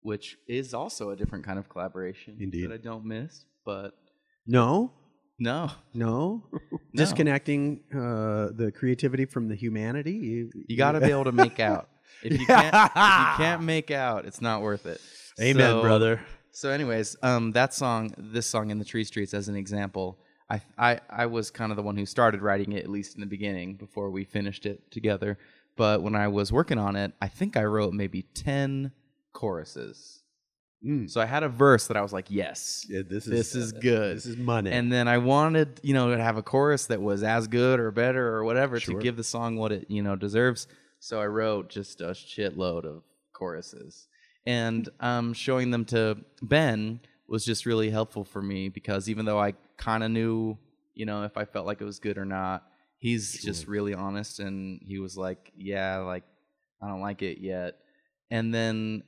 [0.00, 2.64] which is also a different kind of collaboration Indeed.
[2.70, 3.44] that I don't miss.
[3.66, 3.92] But
[4.46, 4.92] No,
[5.38, 6.44] no, no.
[6.52, 6.78] No.
[7.04, 10.12] Disconnecting uh, the creativity from the humanity.
[10.12, 11.88] You, You got to be able to make out.
[12.22, 15.00] If you can't, if you can't make out, it's not worth it.
[15.40, 16.20] Amen, So- brother.
[16.52, 20.60] So, anyways, um, that song, this song in the Tree Streets, as an example, I,
[20.76, 23.26] I, I was kind of the one who started writing it, at least in the
[23.26, 25.38] beginning, before we finished it together.
[25.76, 28.92] But when I was working on it, I think I wrote maybe ten
[29.32, 30.22] choruses.
[30.84, 31.10] Mm.
[31.10, 33.72] So I had a verse that I was like, yes, Yeah, this is this is
[33.72, 34.16] good.
[34.16, 34.70] This is money.
[34.70, 37.90] And then I wanted, you know, to have a chorus that was as good or
[37.90, 38.94] better or whatever Sure.
[38.94, 40.68] to give the song what it, you know, deserves.
[41.00, 43.02] So I wrote just a shitload of
[43.32, 44.08] choruses.
[44.46, 49.40] And um, showing them to Ben was just really helpful for me because even though
[49.40, 50.58] I kind of knew,
[50.94, 52.64] you know, if I felt like it was good or not,
[52.98, 56.24] he's just really honest and he was like, yeah, like
[56.82, 57.78] I don't like it yet.
[58.30, 59.02] And then,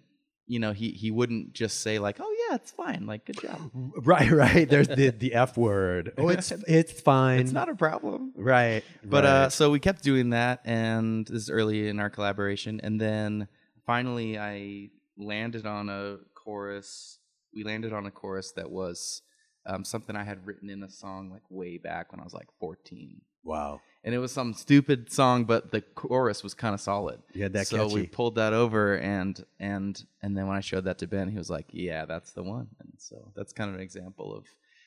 [0.46, 3.07] you know, he he wouldn't just say like, "Oh yeah, it's fine.
[3.07, 4.68] Like good job." right, right.
[4.68, 6.12] There's the the F word.
[6.18, 7.40] Oh, it's it's fine.
[7.40, 8.33] It's not a problem.
[8.37, 8.85] right.
[9.02, 9.31] But right.
[9.31, 13.48] uh, so we kept doing that, and this is early in our collaboration, and then
[13.87, 17.18] finally I landed on a chorus.
[17.52, 19.22] We landed on a chorus that was
[19.66, 22.48] um, something I had written in a song like way back when I was like
[22.61, 23.20] 14.
[23.44, 23.81] Wow.
[24.02, 27.20] and it was some stupid song, but the chorus was kind of solid.
[27.33, 30.98] Yeah, that so we pulled that over, and and and then when I showed that
[30.98, 33.83] to Ben, he was like, "Yeah, that's the one." And so that's kind of an
[33.83, 34.46] example of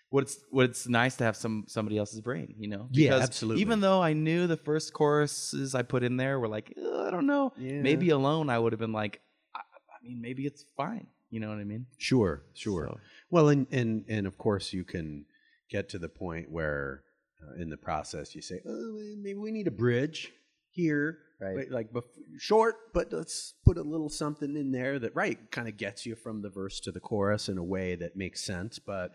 [0.10, 2.88] what it's what it's nice to have some somebody else's brain, you know?
[2.92, 3.62] Yeah, absolutely.
[3.62, 7.28] Even though I knew the first choruses I put in there were like, I don't
[7.28, 7.82] know, Yeah.
[7.82, 9.22] maybe alone I would have been like,
[9.56, 11.08] I, I mean, maybe it's fine.
[11.30, 11.86] You know what I mean?
[11.98, 12.88] Sure, sure.
[12.92, 13.00] So-
[13.32, 15.26] Well, and, and and of course you can
[15.70, 17.04] get to the point where
[17.42, 20.32] uh, in the process you say, oh, maybe we need a bridge
[20.72, 21.72] here, Right.
[21.72, 22.04] Like- bef-
[22.38, 26.16] short, but let's put a little something in there that right kind of gets you
[26.16, 28.78] from the verse to the chorus in a way that makes sense.
[28.78, 29.14] But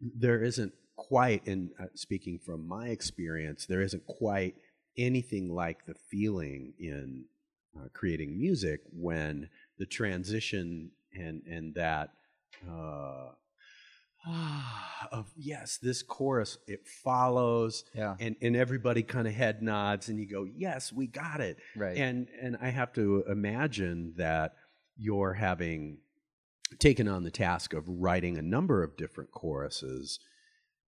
[0.00, 4.56] there isn't quite, and uh, speaking from my experience, there isn't quite
[4.98, 7.24] anything like the feeling in
[7.76, 12.10] uh, creating music when the transition and and that
[12.70, 13.30] uh,
[15.12, 18.16] of yes, this chorus it follows, Yeah.
[18.20, 21.96] and and everybody kind of head nods, and you go, yes, we got it, Right.
[21.96, 24.54] and and I have to imagine that
[24.96, 25.98] you're having
[26.78, 30.18] taken on the task of writing a number of different choruses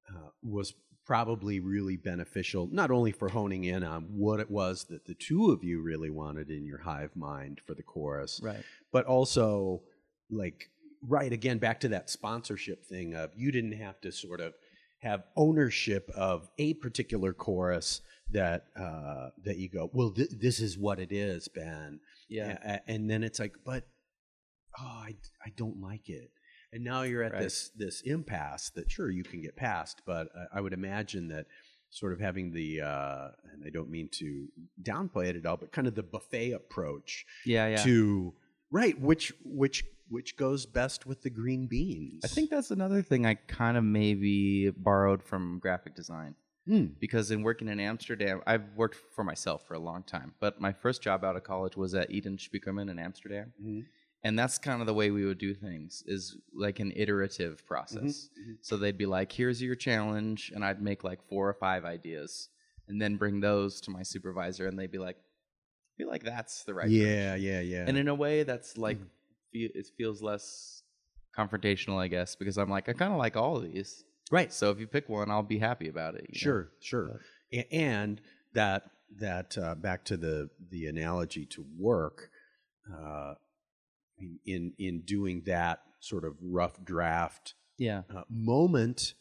[0.10, 0.74] uh, was
[1.06, 5.52] probably really beneficial, not only for honing in on what it was that the two
[5.52, 8.64] of you really wanted in your hive mind for the chorus, right.
[8.92, 9.82] but also
[10.30, 10.70] like
[11.08, 14.54] right again back to that sponsorship thing of you didn't have to sort of
[15.02, 20.78] have ownership of a particular chorus that uh, that you go well th- this is
[20.78, 22.58] what it is Ben Yeah.
[22.64, 23.88] A- and then it's like but
[24.80, 26.32] oh I, I don't like it
[26.74, 27.42] and now you're at Right.
[27.42, 31.46] this this impasse that sure you can get past but I, I would imagine that
[31.92, 34.48] sort of having the uh, and I don't mean to
[34.84, 37.68] downplay it at all but kind of the buffet approach Yeah.
[37.68, 37.84] Yeah.
[37.84, 38.34] to
[38.72, 43.26] right which which which goes best with the green beans I think that's another thing
[43.26, 46.36] I kind of maybe borrowed from graphic design.
[46.68, 46.88] Hmm.
[47.00, 50.34] because in working in Amsterdam, I've worked for myself for a long time.
[50.40, 53.86] But my first job out of college was at Edenspiekermann in Amsterdam, Mhm.
[54.24, 58.30] and that's kind of the way we would do things is like an iterative process.
[58.40, 58.58] mhm.
[58.62, 62.50] So they'd be like, "Here's your challenge," and I'd make like four or five ideas,
[62.88, 65.18] and then bring those to my supervisor, and they'd be like,
[66.00, 68.98] "I feel like that's the right." yeah yeah yeah And in a way, that's like
[69.52, 70.84] fe- it feels less
[71.38, 74.04] confrontational, I guess, because I'm like, I kind of like all of these.
[74.32, 76.22] right So if you pick one, I'll be happy about it.
[76.30, 76.40] you know?
[76.40, 77.20] Sure, sure.
[77.72, 78.22] And
[78.54, 78.84] that
[79.18, 82.30] that uh, back to the the analogy to work,
[82.94, 83.34] uh,
[84.18, 88.04] in in in doing that sort of rough draft Yeah.
[88.16, 89.14] uh, moment,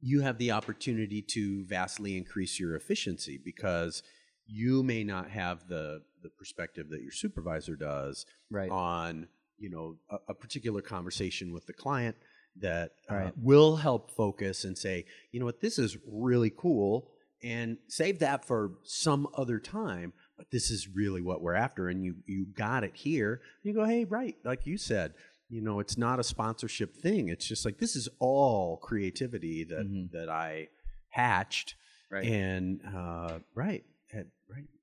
[0.00, 4.02] you have the opportunity to vastly increase your efficiency because
[4.46, 8.70] you may not have the the perspective that your supervisor does Right.
[8.70, 9.28] on
[9.58, 12.16] you know a, a particular conversation with the client
[12.56, 13.32] that uh, Right.
[13.36, 17.10] will help focus and say you know what this is really cool
[17.42, 22.04] and save that for some other time but this is really what we're after and
[22.04, 25.12] you you got it here you go hey right like you said
[25.50, 29.86] you know it's not a sponsorship thing it's just like this is all creativity that
[29.86, 30.10] Mhm.
[30.12, 30.68] that i
[31.10, 31.74] hatched
[32.10, 32.24] Right.
[32.24, 33.84] and uh, right.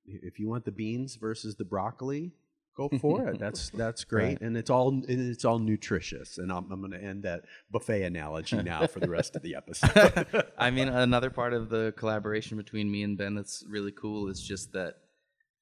[0.05, 2.33] If you want the beans versus the broccoli,
[2.75, 3.39] go for it.
[3.39, 4.41] That's that's great, Right.
[4.41, 6.37] and it's all and it's all nutritious.
[6.37, 9.55] And I'm, I'm going to end that buffet analogy now for the rest of the
[9.55, 10.43] episode.
[10.57, 14.41] I mean, another part of the collaboration between me and Ben that's really cool is
[14.41, 14.95] just that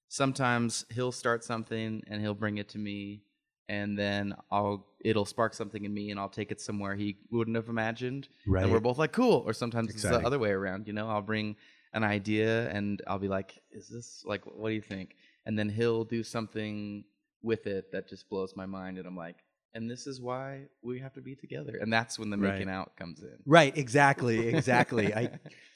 [0.07, 3.23] sometimes he'll start something and he'll bring it to me,
[3.69, 7.55] and then I'll it'll spark something in me, and I'll take it somewhere he wouldn't
[7.55, 8.63] have imagined, right.
[8.63, 9.43] and we're both like, cool.
[9.45, 10.87] Or sometimes it's the other way around.
[10.87, 11.55] You know, I'll bring
[11.93, 15.15] an idea and I'll be like, is this like, what do you think?
[15.45, 17.03] And then he'll do something
[17.43, 19.37] with it that just blows my mind, and I'm like.
[19.73, 22.55] And this is why we have to be together, and that's when the Right.
[22.55, 23.37] making out comes in.
[23.45, 23.75] right.
[23.77, 24.49] Exactly.
[24.49, 25.13] Exactly.
[25.13, 25.21] I.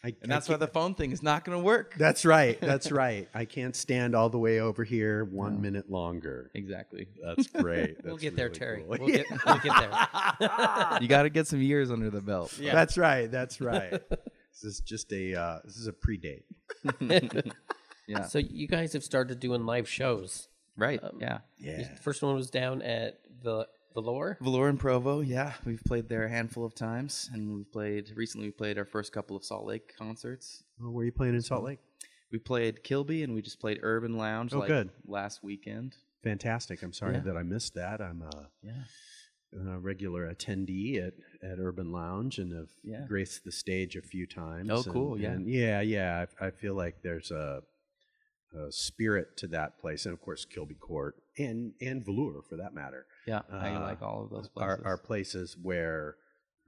[0.04, 1.96] I And that's I why the phone thing is not going to work.
[1.98, 2.60] That's right.
[2.60, 3.30] That's right.
[3.34, 5.60] I can't stand all the way over here one No.
[5.62, 6.52] minute longer.
[6.54, 7.08] exactly.
[7.24, 7.96] That's great.
[8.04, 8.82] We'll That's get there, Terry.
[8.82, 8.98] cool.
[9.00, 11.00] We'll get- we'll get there.
[11.02, 12.60] You got to get some years under the belt.
[12.60, 12.74] Yeah.
[12.74, 13.32] That's right.
[13.32, 14.02] That's right.
[14.56, 15.36] This is just a.
[15.36, 16.46] Uh, this is a pre-date.
[18.08, 18.26] Yeah.
[18.28, 20.48] So you guys have started doing live shows.
[20.78, 21.00] right.
[21.04, 21.40] Um, yeah.
[21.58, 21.78] Yeah.
[21.96, 24.38] The first one was down at the Velour.
[24.42, 25.22] Velour and Provo.
[25.22, 25.54] Yeah.
[25.66, 28.48] We've played there a handful of times, and we've played recently.
[28.50, 30.62] We played our first couple of Salt Lake concerts.
[30.84, 31.80] Oh, were you playing in Salt Lake?
[32.32, 34.54] We played Kilby, and we just played Urban Lounge.
[34.54, 34.90] Oh, like good.
[35.08, 35.96] Last weekend.
[36.24, 36.84] Fantastic.
[36.84, 37.22] I'm sorry Yeah.
[37.22, 38.02] that I missed that.
[38.02, 38.84] I'm a, Yeah.
[39.54, 43.06] A regular attendee at, at Urban Lounge and have Yeah.
[43.08, 44.70] graced the stage a few times.
[44.70, 45.38] Oh, and- cool, yeah.
[45.46, 46.26] yeah, yeah.
[46.42, 47.62] I, I feel like there's a,
[48.58, 52.74] a spirit to that place, and of course Kilby Court and and Velour for that
[52.74, 53.06] matter.
[53.28, 53.42] Yeah.
[53.52, 54.80] I Uh, like all of those places.
[54.84, 56.16] Are, are places where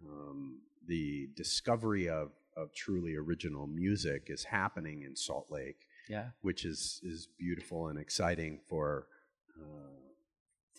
[0.08, 6.30] um, the discovery of of truly original music is happening in Salt Lake, Yeah.
[6.42, 9.08] which is is beautiful and exciting for
[9.62, 10.00] uh,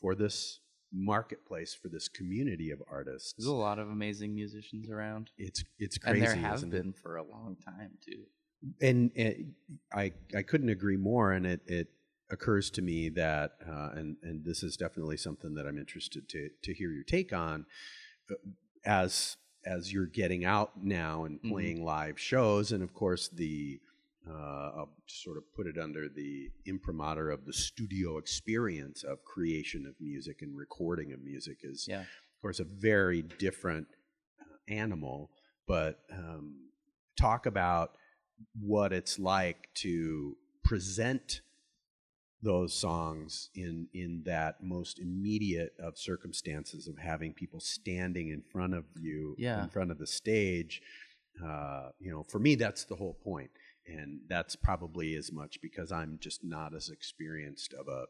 [0.00, 0.60] for this
[0.92, 3.34] marketplace for this community of artists.
[3.36, 5.30] There's a lot of amazing musicians around.
[5.36, 6.82] It's it's crazy, and there have isn't it?
[6.82, 8.24] been for a long time too.
[8.80, 9.54] and, and
[9.92, 11.32] I I couldn't agree more.
[11.32, 11.88] And it it
[12.30, 16.50] occurs to me that uh, and and this is definitely something that I'm interested to
[16.62, 17.66] to hear your take on
[18.30, 18.34] uh,
[18.84, 19.36] as
[19.66, 21.50] as you're getting out now and Mhm.
[21.50, 23.80] playing live shows, and of course the
[24.34, 29.94] I'll sort of put it under the imprimatur of the studio experience of creation of
[30.00, 32.00] music and recording of music is Yeah.
[32.02, 33.88] of course, a very different
[34.40, 35.30] uh, animal,
[35.66, 36.70] but um,
[37.16, 37.92] talk about
[38.60, 41.40] what it's like to present
[42.40, 48.74] those songs in in that most immediate of circumstances of having people standing in front
[48.74, 49.64] of you Yeah.
[49.64, 50.80] in front of the stage
[51.44, 53.50] uh, you know for me that's the whole point
[53.88, 58.02] and that's probably as much because i'm just not as experienced of a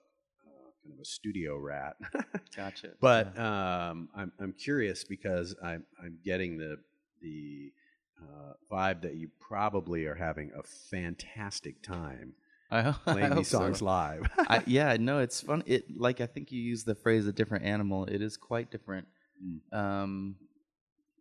[0.47, 1.97] uh, kind of a studio rat
[2.57, 2.91] Gotcha.
[3.01, 3.89] but Yeah.
[3.91, 6.79] um, I'm I'm curious because I'm I'm getting the
[7.23, 7.73] the
[8.21, 12.33] uh, vibe that you probably are having a fantastic time
[12.71, 13.59] I, ho- I playing hope these so.
[13.59, 14.23] songs live.
[14.39, 15.63] I, yeah, no, it's fun.
[15.67, 19.07] It like I think you use the phrase "a different animal." It is quite different,
[19.43, 19.73] Mm.
[19.79, 20.37] um,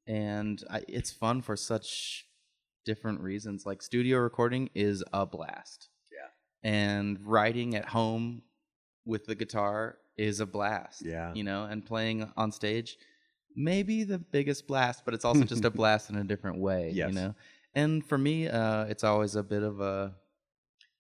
[0.08, 2.27] and I, it's fun for such
[2.88, 3.66] different reasons.
[3.66, 5.90] Like studio recording is a blast.
[6.12, 6.70] Yeah.
[6.72, 8.42] and writing at home
[9.06, 11.04] with the guitar is a blast.
[11.06, 11.34] Yeah.
[11.34, 12.98] you know, and playing on stage,
[13.56, 16.92] maybe the biggest blast, but it's also just a blast in a different way.
[16.94, 17.10] Yes.
[17.10, 17.36] You know,
[17.76, 20.16] and for me, uh, it's always a bit of a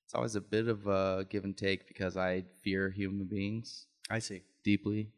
[0.05, 4.19] it's always a bit of a give and take because I fear human beings I
[4.19, 4.43] see.
[4.63, 5.09] deeply.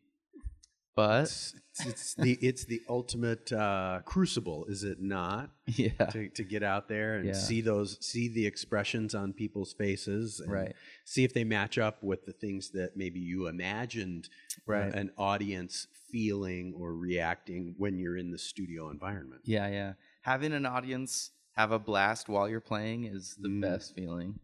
[0.96, 5.52] But It's, it's, it's the it's the ultimate uh, crucible, is it not?
[5.68, 7.34] yeah, To, to get out there and Yeah.
[7.34, 10.76] see those see the expressions on people's faces, and Right.
[11.06, 14.30] See if they match up with the things that maybe you imagined
[14.68, 14.94] uh, Right.
[14.94, 19.42] an audience feeling or reacting when you're in the studio environment.
[19.46, 19.94] yeah, yeah.
[20.24, 23.62] Having an audience have a blast while you're playing is the Mm.
[23.62, 24.40] best feeling.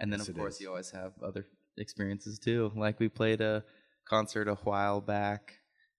[0.00, 0.60] And then Yes, of course is.
[0.62, 1.44] you always have other
[1.76, 2.72] experiences too.
[2.76, 3.64] Like we played a
[4.08, 5.57] concert a while back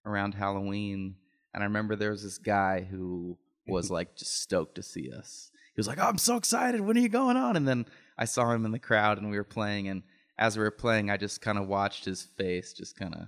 [0.09, 1.15] around Halloween,
[1.53, 3.37] and I remember there was this guy who
[3.67, 5.51] was like just stoked to see us.
[5.75, 6.81] He was like, "Oh, I'm so excited!
[6.81, 7.85] When are you going on?" And then
[8.17, 9.87] I saw him in the crowd, and we were playing.
[9.87, 10.03] And
[10.37, 13.27] as we were playing, I just kind of watched his face, just kind of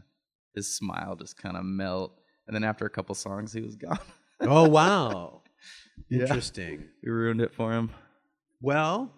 [0.56, 2.20] his smile, just kind of melt.
[2.48, 4.00] And then after a couple songs, he was gone.
[4.42, 5.42] Oh wow.
[6.10, 6.22] Yeah.
[6.24, 6.86] Interesting.
[7.04, 7.92] we ruined it for him.
[8.60, 9.14] Well,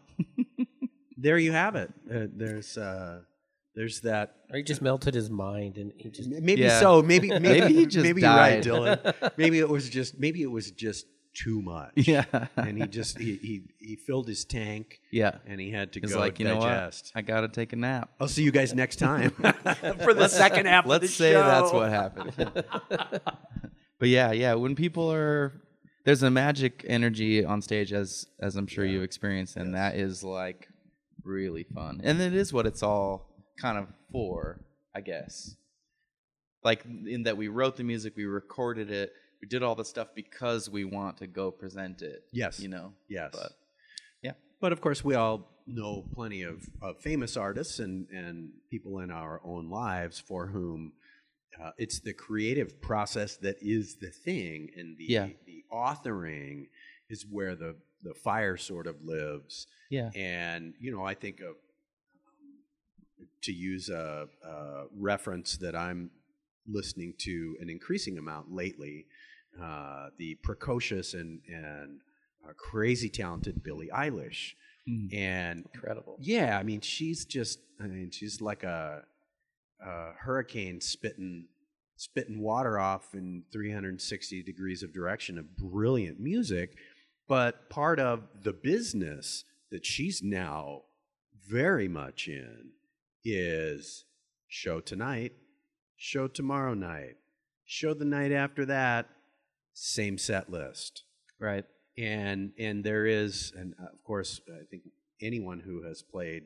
[1.17, 1.91] there you have it.
[2.13, 3.21] Uh, there's uh,
[3.75, 4.35] there's that.
[4.51, 6.79] Or he just melted his mind and he just Maybe Yeah.
[6.79, 7.01] so.
[7.01, 8.63] Maybe maybe, Maybe he just maybe you're right, died.
[8.63, 9.31] Dylan.
[9.37, 11.91] Maybe it was just maybe it was just too much.
[11.95, 12.25] Yeah.
[12.55, 15.37] And he just he he, he filled his tank yeah.
[15.47, 17.11] and he had to He's go like, you know digest.
[17.15, 17.19] what?
[17.19, 18.11] I gotta take a nap.
[18.19, 19.31] I'll see you guys next time
[20.03, 20.85] for the second half.
[20.85, 21.43] Let's of the say show.
[21.43, 22.63] that's what happened.
[23.99, 25.53] but yeah, yeah, when people are
[26.05, 30.23] there's a magic energy on stage as as I'm sure you've experienced and that is
[30.23, 30.67] like
[31.23, 32.01] really fun.
[32.03, 34.59] And it is what it's all kind of for,
[34.95, 35.55] I guess.
[36.63, 40.09] Like in that we wrote the music, we recorded it, we did all the stuff
[40.15, 42.23] because we want to go present it.
[42.31, 42.59] Yes.
[42.59, 42.93] You know.
[43.09, 43.31] Yes.
[43.33, 43.51] But
[44.21, 44.31] yeah.
[44.61, 49.11] But of course, we all know plenty of, of famous artists and, and people in
[49.11, 50.93] our own lives for whom
[51.61, 55.27] uh, it's the creative process that is the thing, and the Yeah.
[55.45, 56.67] the authoring
[57.09, 59.67] is where the the fire sort of lives.
[59.89, 60.09] Yeah.
[60.15, 61.55] And you know, I think of
[63.43, 66.11] to use a, a reference that I'm
[66.67, 69.05] listening to an increasing amount lately,
[69.61, 71.99] uh, the precocious and and
[72.47, 74.53] uh, crazy talented Billie Eilish,
[74.89, 75.13] Mm.
[75.13, 76.17] and incredible.
[76.19, 79.03] yeah, I mean, she's just, I mean, she's like a,
[79.81, 81.45] a hurricane spitting,
[81.95, 86.75] spitting water off in 360 degrees of direction of brilliant music.
[87.29, 90.81] But part of the business that she's now
[91.47, 92.71] very much in
[93.25, 94.05] is
[94.47, 95.33] show tonight,
[95.95, 97.15] show tomorrow night,
[97.65, 99.09] show the night after that,
[99.73, 101.03] same set list
[101.39, 101.65] Right.
[101.97, 104.83] and and there is and uh, of course i think
[105.19, 106.43] anyone who has played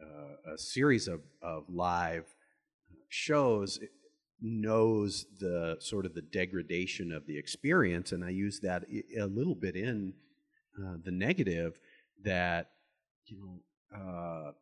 [0.00, 2.26] uh, a series of, of live
[3.08, 3.78] shows
[4.42, 8.84] knows the sort of the degradation of the experience and i use that
[9.18, 10.12] a little bit in
[10.78, 11.80] uh, the negative
[12.22, 12.72] that
[13.24, 14.52] you know uh,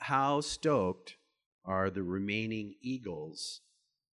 [0.00, 1.16] how stoked
[1.64, 3.60] are the remaining eagles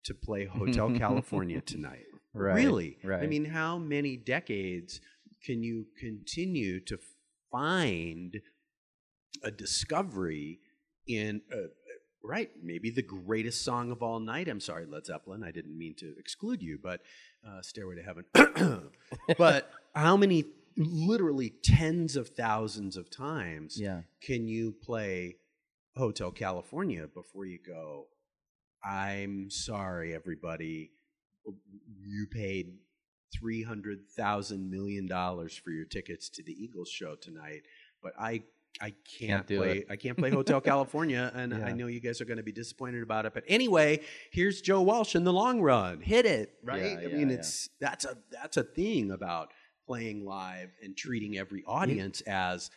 [0.04, 2.04] to play hotel california tonight?
[2.32, 2.98] Right, really?
[3.24, 5.00] I mean how many decades
[5.44, 6.98] can you continue to
[7.50, 8.40] find
[9.42, 10.60] a discovery
[11.06, 11.68] in uh,
[12.22, 14.48] right maybe the greatest song of all night?
[14.48, 17.00] I'm sorry led zeppelin i didn't mean to exclude you but
[17.46, 18.24] uh, stairway to heaven.
[19.38, 20.44] But how many
[20.76, 24.02] literally tens of thousands of times Yeah.
[24.22, 25.36] can you play
[25.96, 28.06] hotel california before you go
[28.84, 30.90] i'm sorry everybody
[32.02, 32.74] you paid
[33.32, 37.62] three hundred thousand million dollars for your tickets to the Eagles show tonight,
[38.02, 38.42] but I
[38.80, 39.86] I can't, Can't play it.
[39.90, 43.02] I can't play Hotel California, and I know you guys are going to be disappointed
[43.02, 43.34] about it.
[43.34, 46.00] But anyway, here's Joe Walsh in the long run.
[46.00, 46.82] Hit it, right?
[46.82, 47.36] Yeah, I yeah, mean, yeah.
[47.36, 49.50] it's that's a that's a thing about
[49.86, 52.70] playing live and treating every audience as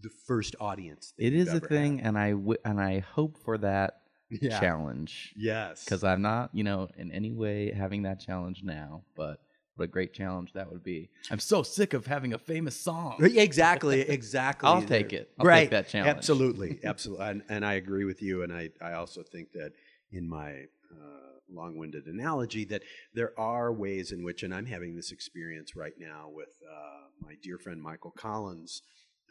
[0.00, 1.12] the first audience.
[1.18, 2.06] It is a thing, had.
[2.08, 4.60] and I w- and I hope for that Yeah.
[4.60, 9.04] challenge Yes, because I'm not, you know, in any way having that challenge now.
[9.16, 9.40] But
[9.74, 11.10] what a great challenge that would be!
[11.30, 13.16] I'm so sick of having a famous song.
[13.20, 14.68] Exactly, exactly.
[14.68, 15.32] I'll take it.
[15.38, 16.16] I'll take right, that challenge.
[16.16, 18.42] Absolutely, absolutely, and, and I agree with you.
[18.42, 19.72] And I, I also think that
[20.12, 22.82] in my uh, long-winded analogy, that
[23.14, 27.34] there are ways in which, and I'm having this experience right now with uh, my
[27.42, 28.82] dear friend Michael Collins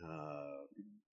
[0.03, 0.65] uh,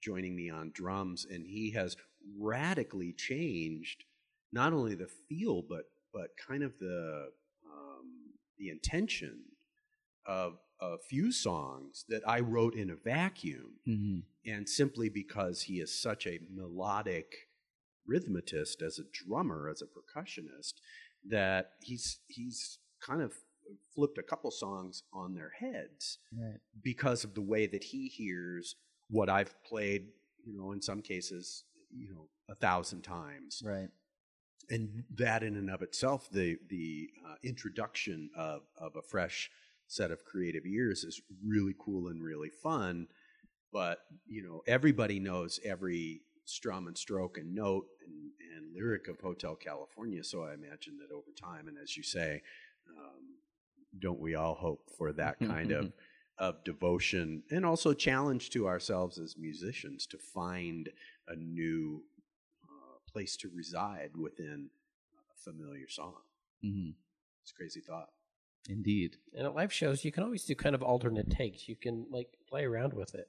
[0.03, 1.97] joining me on drums, and he has
[2.39, 4.05] radically changed
[4.53, 7.28] not only the feel, but but kind of the
[7.66, 9.41] um, the intention
[10.26, 14.18] of a few songs that I wrote in a vacuum, hmm
[14.49, 17.34] and simply because he is such a melodic
[18.09, 20.74] rhythmatist as a drummer, as a percussionist,
[21.28, 23.32] that he's he's kind of
[23.94, 26.60] flipped a couple songs on their heads Right.
[26.82, 28.76] because of the way that he hears
[29.08, 30.08] what I've played,
[30.44, 33.88] you know, in some cases, you know, a thousand times Right.
[34.70, 39.50] and that in and of itself, the the uh, introduction of of a fresh
[39.88, 43.06] set of creative ears is really cool and really fun.
[43.72, 49.20] But you know, everybody knows every strum and stroke and note and, and lyric of
[49.20, 50.22] Hotel California.
[50.24, 52.42] So I imagine that over time, and as you say,
[52.96, 53.36] um,
[54.01, 55.92] don't we all hope for that kind of
[56.38, 60.90] of devotion and also challenge to ourselves as musicians to find
[61.28, 62.03] a new
[62.62, 64.68] uh, place to reside within
[65.14, 66.14] a familiar song.
[66.62, 66.90] hmm
[67.42, 68.09] It's a crazy thought.
[68.68, 69.16] Indeed.
[69.34, 71.68] And at live shows, you can always do kind of alternate takes.
[71.68, 73.28] You can like play around with it.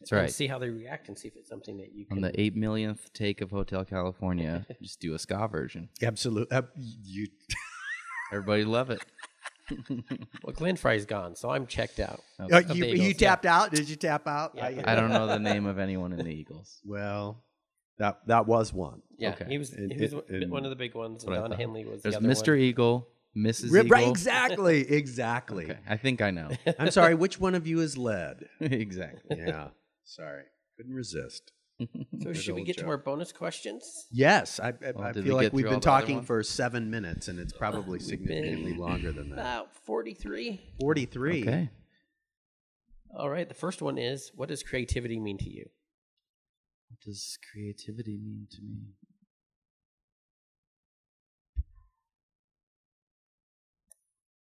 [0.00, 0.30] That's and right.
[0.30, 2.16] See how they react and see if it's something that you can.
[2.18, 5.90] On the eight millionth take of Hotel California, just do a ska version.
[6.02, 6.56] Absolutely.
[6.56, 6.62] Uh,
[7.04, 7.28] you
[8.32, 9.04] Everybody love it.
[10.44, 12.20] Well, Glenn Frey's gone, so I'm checked out.
[12.40, 12.54] Okay.
[12.68, 13.70] Uh, you, you tapped out?
[13.72, 14.52] Did you tap out?
[14.56, 14.82] Yeah.
[14.84, 16.80] I don't know the name of anyone in the Eagles.
[16.84, 17.42] Well,
[17.98, 19.02] that that was one.
[19.18, 19.46] Yeah, Okay.
[19.48, 21.22] he was And- he was and- one- one of the big ones.
[21.24, 21.52] That's what I Don.
[21.58, 22.48] Henley was There's the other Mr.
[22.48, 22.58] one.
[22.58, 23.72] Eagle, Mrs.
[23.72, 23.90] Right, Eagle.
[23.98, 25.64] right, exactly, exactly.
[25.70, 25.78] Okay.
[25.88, 26.48] I think I know.
[26.78, 27.14] I'm sorry.
[27.14, 28.46] Which one of you is led?
[28.60, 29.38] exactly.
[29.38, 29.68] Yeah,
[30.04, 30.44] sorry,
[30.76, 31.52] couldn't resist.
[32.20, 32.90] So Good should we old get to joke.
[32.90, 34.06] our bonus questions?
[34.10, 36.42] Yes, I, I, Well, I feel we like we've been all the other talking for
[36.42, 39.38] seven minutes, and it's probably significantly longer than that.
[39.38, 40.60] About forty-three.
[40.80, 41.42] Forty-three.
[41.42, 41.70] Okay.
[43.16, 43.48] All right.
[43.48, 45.66] The first one is: What does creativity mean to you?
[46.88, 48.94] What does creativity mean to me?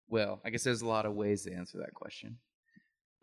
[0.09, 2.39] Well, I guess there's a lot of ways to answer that question.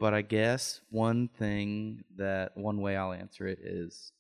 [0.04, 4.12] But I guess one thing that one way I'll answer it is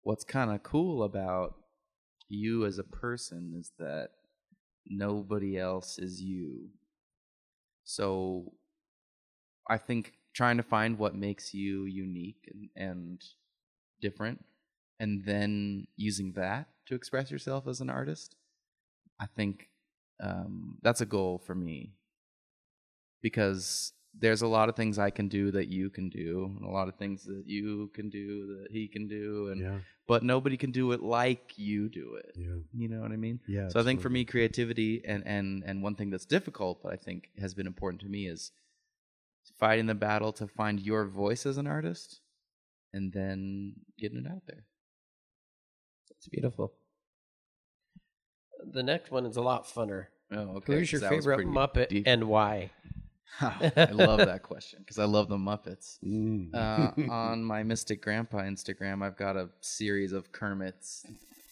[0.00, 1.56] what's kind of cool about
[2.30, 4.12] you as a person is that
[4.86, 6.70] nobody else is you.
[7.84, 8.54] So
[9.68, 13.24] I think trying to find what makes you unique and, and
[14.00, 14.42] different
[15.00, 18.36] and then using that to express yourself as an artist,
[19.20, 19.68] I think
[20.18, 21.92] um, that's a goal for me
[23.20, 26.70] because there's a lot of things I can do that you can do, and a
[26.70, 29.78] lot of things that you can do that he can do, and Yeah.
[30.06, 32.32] but nobody can do it like you do it.
[32.36, 32.58] Yeah.
[32.74, 33.40] You know what I mean?
[33.48, 33.68] Yeah.
[33.68, 36.96] So I think for me, creativity and and and one thing that's difficult, but I
[36.96, 38.52] think has been important to me is
[39.58, 42.20] fighting the battle to find your voice as an artist,
[42.92, 44.64] and then getting it out there.
[46.10, 46.74] It's beautiful.
[48.72, 50.06] The next one is a lot funner.
[50.30, 50.74] Oh, okay.
[50.74, 52.06] Who's your favorite Muppet deep.
[52.06, 52.70] and why?
[53.40, 55.98] I love that question because I love the Muppets.
[56.04, 56.54] Mm.
[56.54, 61.06] Uh, on my Mystic Grandpa Instagram, I've got a series of Kermits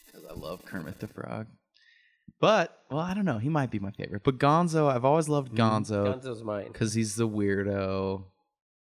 [0.06, 1.46] because I love Kermit the Frog.
[2.40, 3.38] But well, I don't know.
[3.38, 4.22] He might be my favorite.
[4.22, 6.68] But Gonzo, I've always loved Gonzo Gonzo's mine.
[6.72, 8.24] because he's the weirdo,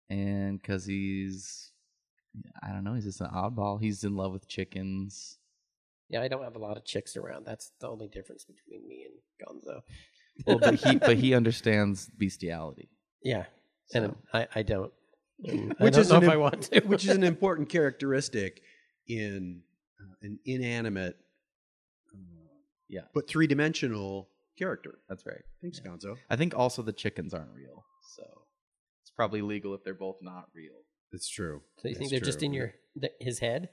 [0.09, 1.71] and because he's
[2.61, 2.93] I don't know.
[2.93, 3.79] He's just an oddball.
[3.81, 5.37] He's in love with chickens.
[6.09, 7.45] Yeah, I don't have a lot of chicks around.
[7.45, 9.81] That's the only difference between me and Gonzo.
[10.45, 12.89] Well, but he but he understands bestiality.
[13.23, 13.45] Yeah.
[13.93, 14.91] and I, I don't.
[15.43, 16.79] And I Which don't is know an if I want to.
[16.81, 18.61] which is an important characteristic
[19.07, 19.61] in
[20.01, 21.17] uh, an inanimate,
[22.13, 22.17] uh,
[22.89, 23.01] Yeah.
[23.13, 24.99] but three dimensional character.
[25.09, 25.41] that's right.
[25.61, 26.15] Thanks, Gonzo.
[26.29, 27.83] I think also the chickens aren't real,
[28.15, 28.23] so
[29.03, 30.73] it's probably legal if they're both not real.
[31.11, 31.61] That's true.
[31.79, 33.69] so you think they're just in your th- his head?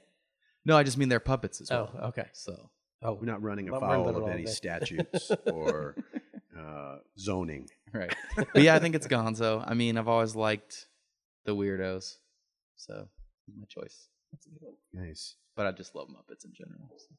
[0.65, 2.05] No, I just mean they're puppets as Oh, well.
[2.09, 2.27] okay.
[2.33, 2.69] So
[3.05, 4.51] Oh, We're not running Well, we're afoul of any day.
[4.51, 5.95] statutes or
[6.63, 7.67] uh, zoning.
[7.93, 8.13] right,
[8.53, 9.63] but yeah, I think it's Gonzo.
[9.65, 10.87] I mean, I've always liked
[11.45, 12.15] the weirdos,
[12.77, 13.07] so
[13.45, 14.07] he's my choice.
[14.31, 15.05] That's a good one.
[15.07, 15.35] Nice.
[15.55, 16.89] But I just love Muppets in general.
[16.97, 17.15] So.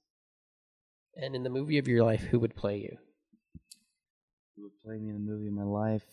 [1.17, 2.97] And in the movie of your life, who would play you?
[4.57, 6.05] Who would play me in the movie of my life?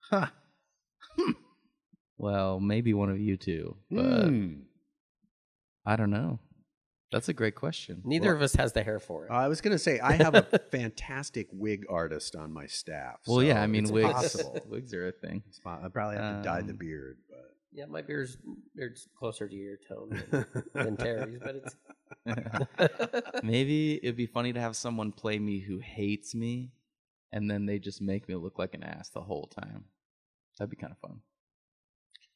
[0.00, 0.28] Huh.
[2.16, 4.52] well, maybe one of you two, but Hmm.
[5.84, 6.38] I don't know.
[7.14, 8.02] That's a great question.
[8.04, 9.30] Neither Well, of us has the hair for it.
[9.30, 10.42] I was going to say I have a
[10.72, 13.20] fantastic wig artist on my staff.
[13.26, 14.58] Well, yeah, I mean, wigs, possible.
[14.68, 15.44] wigs are a thing.
[15.64, 18.36] I probably have to dye the Um, beard, but yeah, my beard's,
[18.74, 23.42] beard's closer to your tone than, than Terry's, but it's.
[23.42, 26.72] Maybe it'd be funny to have someone play me who hates me,
[27.32, 29.84] and then they just make me look like an ass the whole time.
[30.58, 31.20] That'd be kind of fun.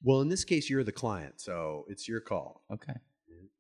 [0.03, 2.63] well, in this case, you're the client, so it's your call.
[2.73, 2.95] Okay.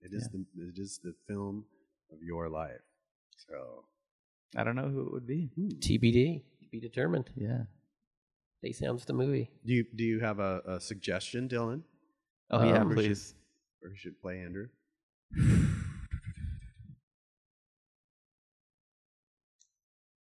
[0.03, 1.64] It is the it is the film
[2.12, 2.80] of your life.
[3.49, 3.84] So
[4.57, 5.51] I don't know who it would be.
[5.59, 7.30] TBD, to be determined.
[7.36, 7.62] Yeah.
[8.62, 9.51] They sounds the movie.
[9.64, 11.82] do you do you have a, a suggestion, Dylan,
[12.51, 13.34] Oh yeah, Um, should- please.
[13.82, 14.68] or who should play Andrew?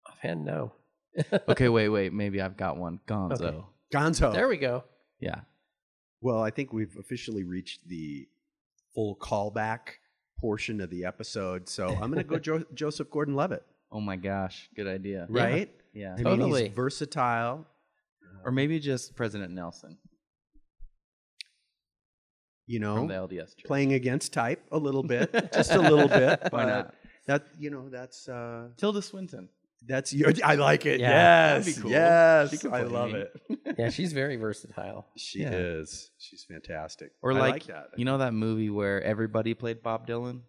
[0.08, 0.74] Offhand, no.
[1.50, 2.14] okay, wait, wait.
[2.14, 3.00] Maybe I've got one.
[3.08, 3.42] Gonzo.
[3.42, 3.64] Okay.
[3.94, 4.34] Gonzo.
[4.34, 4.84] There we go.
[5.20, 5.42] Yeah.
[6.22, 8.28] Well, I think we've officially reached the
[8.94, 9.80] full callback
[10.40, 11.70] portion of the episode.
[11.70, 13.64] So I'm going to go jo- Joseph Gordon-Levitt.
[13.92, 15.28] Oh my gosh, good idea.
[15.30, 15.44] Yeah.
[15.44, 15.72] Right?
[15.94, 16.14] Yeah.
[16.14, 16.64] I mean, Totally.
[16.66, 17.66] he's versatile.
[18.44, 19.98] Or maybe just President Nelson
[22.66, 26.40] You from the know, LDS playing against type a little bit, just a little bit.
[26.50, 26.96] Why but not?
[27.28, 29.50] That you know, that's uh, Tilda Swinton.
[29.86, 30.32] That's your.
[30.44, 31.00] I like it.
[31.00, 31.92] Yeah, yes, be cool.
[31.92, 33.32] Yes, I love it.
[33.78, 35.08] Yeah, she's very versatile.
[35.18, 35.52] She Yeah.
[35.54, 36.12] is.
[36.20, 37.12] She's fantastic.
[37.22, 37.88] Or I like, that.
[37.96, 40.42] you know that movie where everybody played Bob Dylan?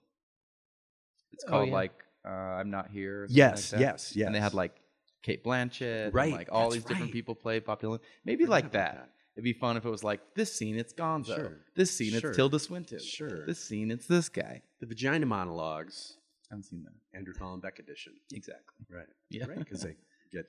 [1.32, 1.74] It's Oh, called yeah.
[1.74, 1.92] like
[2.26, 3.26] uh, I'm Not Here.
[3.30, 4.26] Yes, like yes, yes.
[4.26, 4.74] And they had like
[5.22, 8.00] Cate Blanchett, and, Right, like all that's these different people played Bob Dylan.
[8.24, 8.94] Maybe like that.
[8.94, 9.08] that.
[9.36, 11.58] It'd be fun if it was like this scene it's Gonzo, Sure.
[11.74, 12.30] this scene Sure.
[12.30, 13.46] it's Tilda Swinton, Sure.
[13.46, 14.62] this scene it's this guy.
[14.80, 16.21] the vagina monologues, I
[16.52, 18.12] haven't seen that Andrew Hollenbeck edition.
[18.32, 18.86] exactly.
[18.90, 19.06] Right.
[19.30, 19.46] Yeah.
[19.46, 19.58] Right.
[19.58, 19.96] Because they
[20.30, 20.46] get,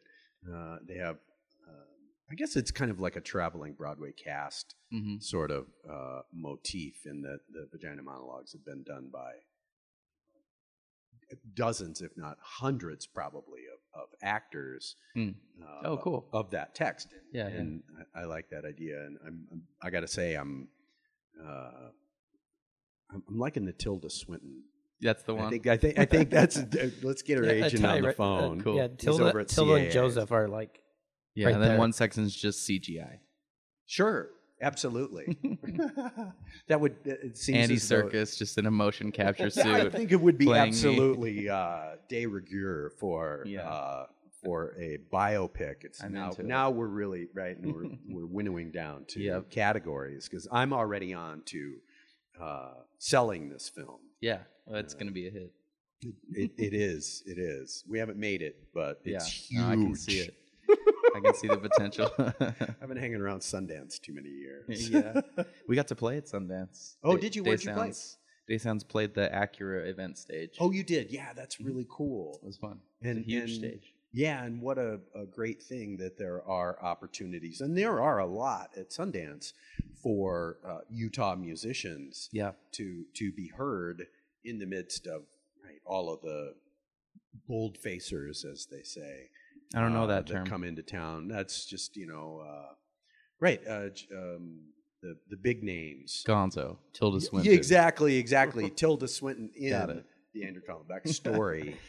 [0.54, 1.16] uh, they have.
[1.68, 1.76] Um,
[2.32, 7.06] I guess it's kind of like a traveling Broadway cast hmm sort of uh, motif
[7.06, 9.32] in that the vagina monologues have been done by
[11.56, 14.96] dozens, if not hundreds, probably of, of actors.
[15.16, 15.30] Hmm.
[15.62, 16.28] Uh, Oh, cool.
[16.34, 17.10] Of that text.
[17.32, 17.56] Yeah, yeah.
[17.60, 17.84] and
[18.16, 19.00] I, I like that idea.
[19.06, 20.68] And I'm, I'm I got to say, I'm,
[21.44, 21.90] uh,
[23.12, 24.64] I'm, I'm liking the Tilda Swinton.
[25.02, 25.52] That's the I one.
[25.52, 26.58] think I think I think that's.
[27.04, 28.62] let's get her Yeah, uh, agent on the right, uh, phone.
[28.62, 28.76] Cool.
[28.78, 30.82] Yeah, Tilda, over at Tilda and Joseph are like,
[31.36, 31.78] yeah, right and then there.
[31.80, 33.18] one section's just CGI.
[33.86, 34.30] Sure,
[34.62, 35.38] absolutely.
[36.68, 36.96] that would.
[37.06, 39.66] It seems Andy Serkis just in a motion capture suit.
[39.66, 43.68] I think it would be absolutely uh, de rigueur for Yeah.
[43.68, 44.06] uh,
[44.44, 45.84] for a biopic.
[45.84, 46.48] It's I'm now into it.
[46.48, 49.50] now we're really right, and we're we're winnowing down to Yep.
[49.50, 51.76] categories because I'm already on to
[52.42, 54.00] uh, selling this film.
[54.24, 55.52] Yeah, well, it's gonna be a hit.
[56.32, 57.24] It, it is.
[57.26, 57.84] It is.
[57.90, 59.62] We haven't made it, but it's yeah, huge.
[59.62, 60.34] no, I can see it.
[61.16, 62.10] I can see the potential.
[62.82, 64.90] I've been hanging around Sundance too many years.
[64.90, 65.22] yeah,
[65.68, 66.96] we got to play at Sundance.
[67.04, 67.44] Oh, Day- did you?
[67.44, 67.90] Where'd you play?
[67.90, 68.16] Daysounds-
[68.50, 70.56] Daysounds played the Acura event stage.
[70.60, 71.12] Oh, you did.
[71.12, 72.40] Yeah, that's really cool.
[72.44, 72.80] it was fun.
[73.02, 73.93] It was And a huge and- stage.
[74.14, 78.28] Yeah, and what a, a great thing that there are opportunities, and there are a
[78.28, 79.54] lot at Sundance
[80.02, 84.06] for uh, Utah musicians Yeah, to to be heard
[84.46, 85.24] in the midst of
[85.64, 86.54] right, all of the
[87.48, 89.30] bold facers, as they say.
[89.76, 90.46] I don't know uh, that term.
[90.46, 91.28] come into town.
[91.28, 92.74] That's just you know, uh,
[93.40, 93.62] right?
[93.68, 94.60] Uh, um,
[95.02, 96.24] the the big names.
[96.28, 97.52] Gonzo, Tilda Swinton.
[97.52, 98.70] Yeah, exactly, exactly.
[98.76, 100.04] Tilda Swinton in
[100.36, 101.78] the Andrew Collenbeck story.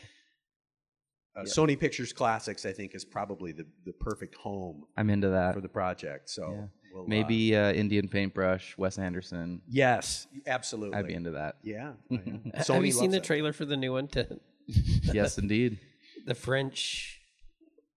[1.36, 1.46] Uh, Yep.
[1.48, 5.54] Sony Pictures Classics, I think, is probably the, the perfect home I'm into that.
[5.54, 6.30] for the project.
[6.30, 6.66] So Yeah.
[6.94, 9.60] we'll, uh, Maybe uh, Indian Paintbrush, Wes Anderson.
[9.68, 10.96] yes, absolutely.
[10.96, 11.56] I'd be into that.
[11.62, 11.94] Yeah.
[12.12, 12.18] oh,
[12.54, 12.62] yeah.
[12.68, 13.24] have you seen the it.
[13.24, 14.38] trailer for the new one to
[15.12, 15.80] yes, indeed.
[16.24, 17.20] the French?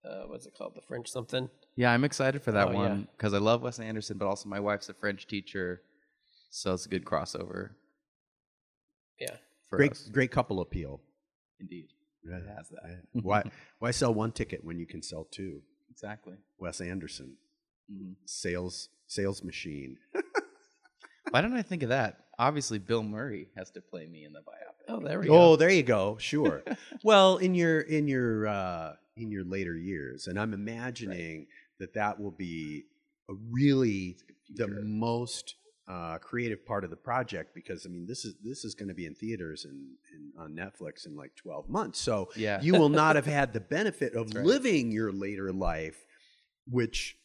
[0.04, 0.74] Uh, what's it called?
[0.74, 1.48] The French something?
[1.76, 2.76] Yeah, I'm excited for that Oh, yeah.
[2.78, 5.82] one because I love Wes Anderson, but also my wife's a French teacher,
[6.50, 7.70] so it's a good crossover
[9.20, 9.36] Yeah.
[9.70, 10.08] for Great, us.
[10.12, 11.00] great couple appeal.
[11.60, 11.88] Indeed,
[12.24, 12.36] Yeah.
[12.38, 12.80] it has that
[13.14, 13.20] Yeah.
[13.22, 13.42] why
[13.78, 15.62] why sell one ticket when you can sell two?
[15.90, 16.34] exactly.
[16.58, 17.36] Wes Anderson.
[17.92, 18.14] Mhm.
[18.26, 19.98] sales sales machine.
[21.30, 22.20] Why didn't I think of that?
[22.38, 24.84] Obviously, Bill Murray has to play me in the biopic.
[24.88, 25.34] Oh, there we go.
[25.34, 26.16] Oh, there you go.
[26.18, 26.62] Sure.
[27.04, 31.46] well, in your in your uh, in your later years, and I'm imagining
[31.80, 32.84] that that will be
[33.28, 34.16] a really
[34.54, 35.56] the most
[35.88, 38.94] uh, creative part of the project because I mean this is this is going to
[38.94, 41.98] be in theaters and, and on Netflix in like 12 months.
[41.98, 42.60] So Yeah.
[42.60, 44.44] you will not have had the benefit of right.
[44.44, 45.96] living your later life,
[46.68, 47.16] which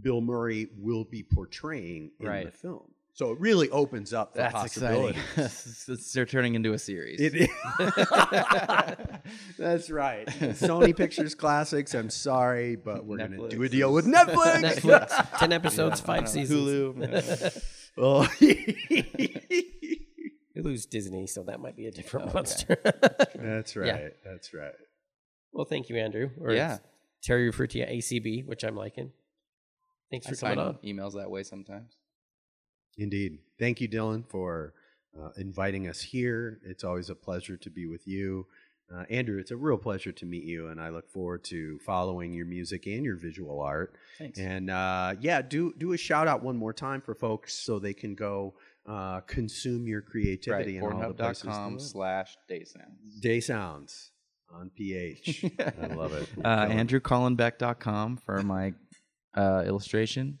[0.00, 2.92] Bill Murray will be portraying in the film.
[3.12, 5.18] So it really opens up the That's possibility.
[5.18, 5.44] exciting.
[5.92, 7.18] It's- They're turning into a series.
[7.20, 7.50] It
[9.58, 10.26] That's right.
[10.28, 11.94] Sony Pictures Classics.
[11.94, 14.62] I'm sorry, but we're going to do a deal with Netflix.
[14.62, 16.26] Netflix, ten episodes, Yeah, five I know.
[16.30, 16.60] seasons.
[16.60, 17.62] Hulu.
[17.98, 18.26] Oh.
[20.56, 22.34] lose Disney, so that might be a different Okay.
[22.34, 22.76] monster.
[23.34, 23.86] That's right.
[23.86, 24.08] Yeah.
[24.24, 24.72] That's right.
[25.52, 26.30] well, thank you, Andrew.
[26.40, 26.74] Or Yeah.
[26.74, 26.82] it's
[27.22, 29.12] Terry Frutti ACB, which I'm liking.
[30.10, 30.78] Thanks for sign coming on.
[30.84, 31.96] emails that way sometimes.
[32.98, 33.38] Indeed.
[33.58, 34.74] Thank you, Dylan, for
[35.18, 36.58] uh, inviting us here.
[36.64, 38.46] It's always a pleasure to be with you.
[38.92, 42.32] Uh, Andrew, it's a real pleasure to meet you, and I look forward to following
[42.32, 43.94] your music and your visual art.
[44.18, 44.38] Thanks.
[44.38, 47.94] And uh, yeah, do do a shout out one more time for folks so they
[47.94, 48.54] can go
[48.86, 50.08] uh, consume your right.
[50.08, 51.42] creativity and all the places.
[51.42, 51.82] they Pornhub.com live.
[51.82, 53.20] slash day sounds.
[53.20, 54.10] Day sounds
[54.52, 55.44] on PH.
[55.60, 56.28] I love it.
[56.44, 56.88] Uh, Dylan.
[56.88, 58.74] AndrewCollinbeck.com for my
[59.36, 60.38] uh, illustration.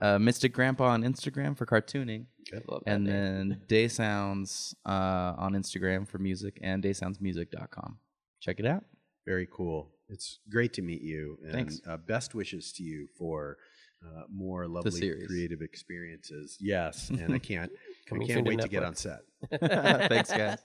[0.00, 2.26] Uh, Mystic Grandpa on Instagram for cartooning.
[2.68, 3.12] Love that And name.
[3.14, 7.98] then Day Sounds uh, on Instagram for music and daysoundsmusic.com.
[8.40, 8.84] Check it out.
[9.26, 9.90] Very cool.
[10.08, 11.38] It's great to meet you.
[11.42, 11.80] And Thanks.
[11.88, 13.56] Uh, best wishes to you for
[14.04, 16.56] uh, more lovely creative experiences.
[16.60, 17.72] Yes, and I can't,
[18.12, 19.20] I can't soon to wait to get on set.
[19.50, 20.58] Thanks, guys.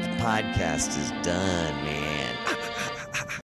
[0.00, 2.05] The podcast is done, man.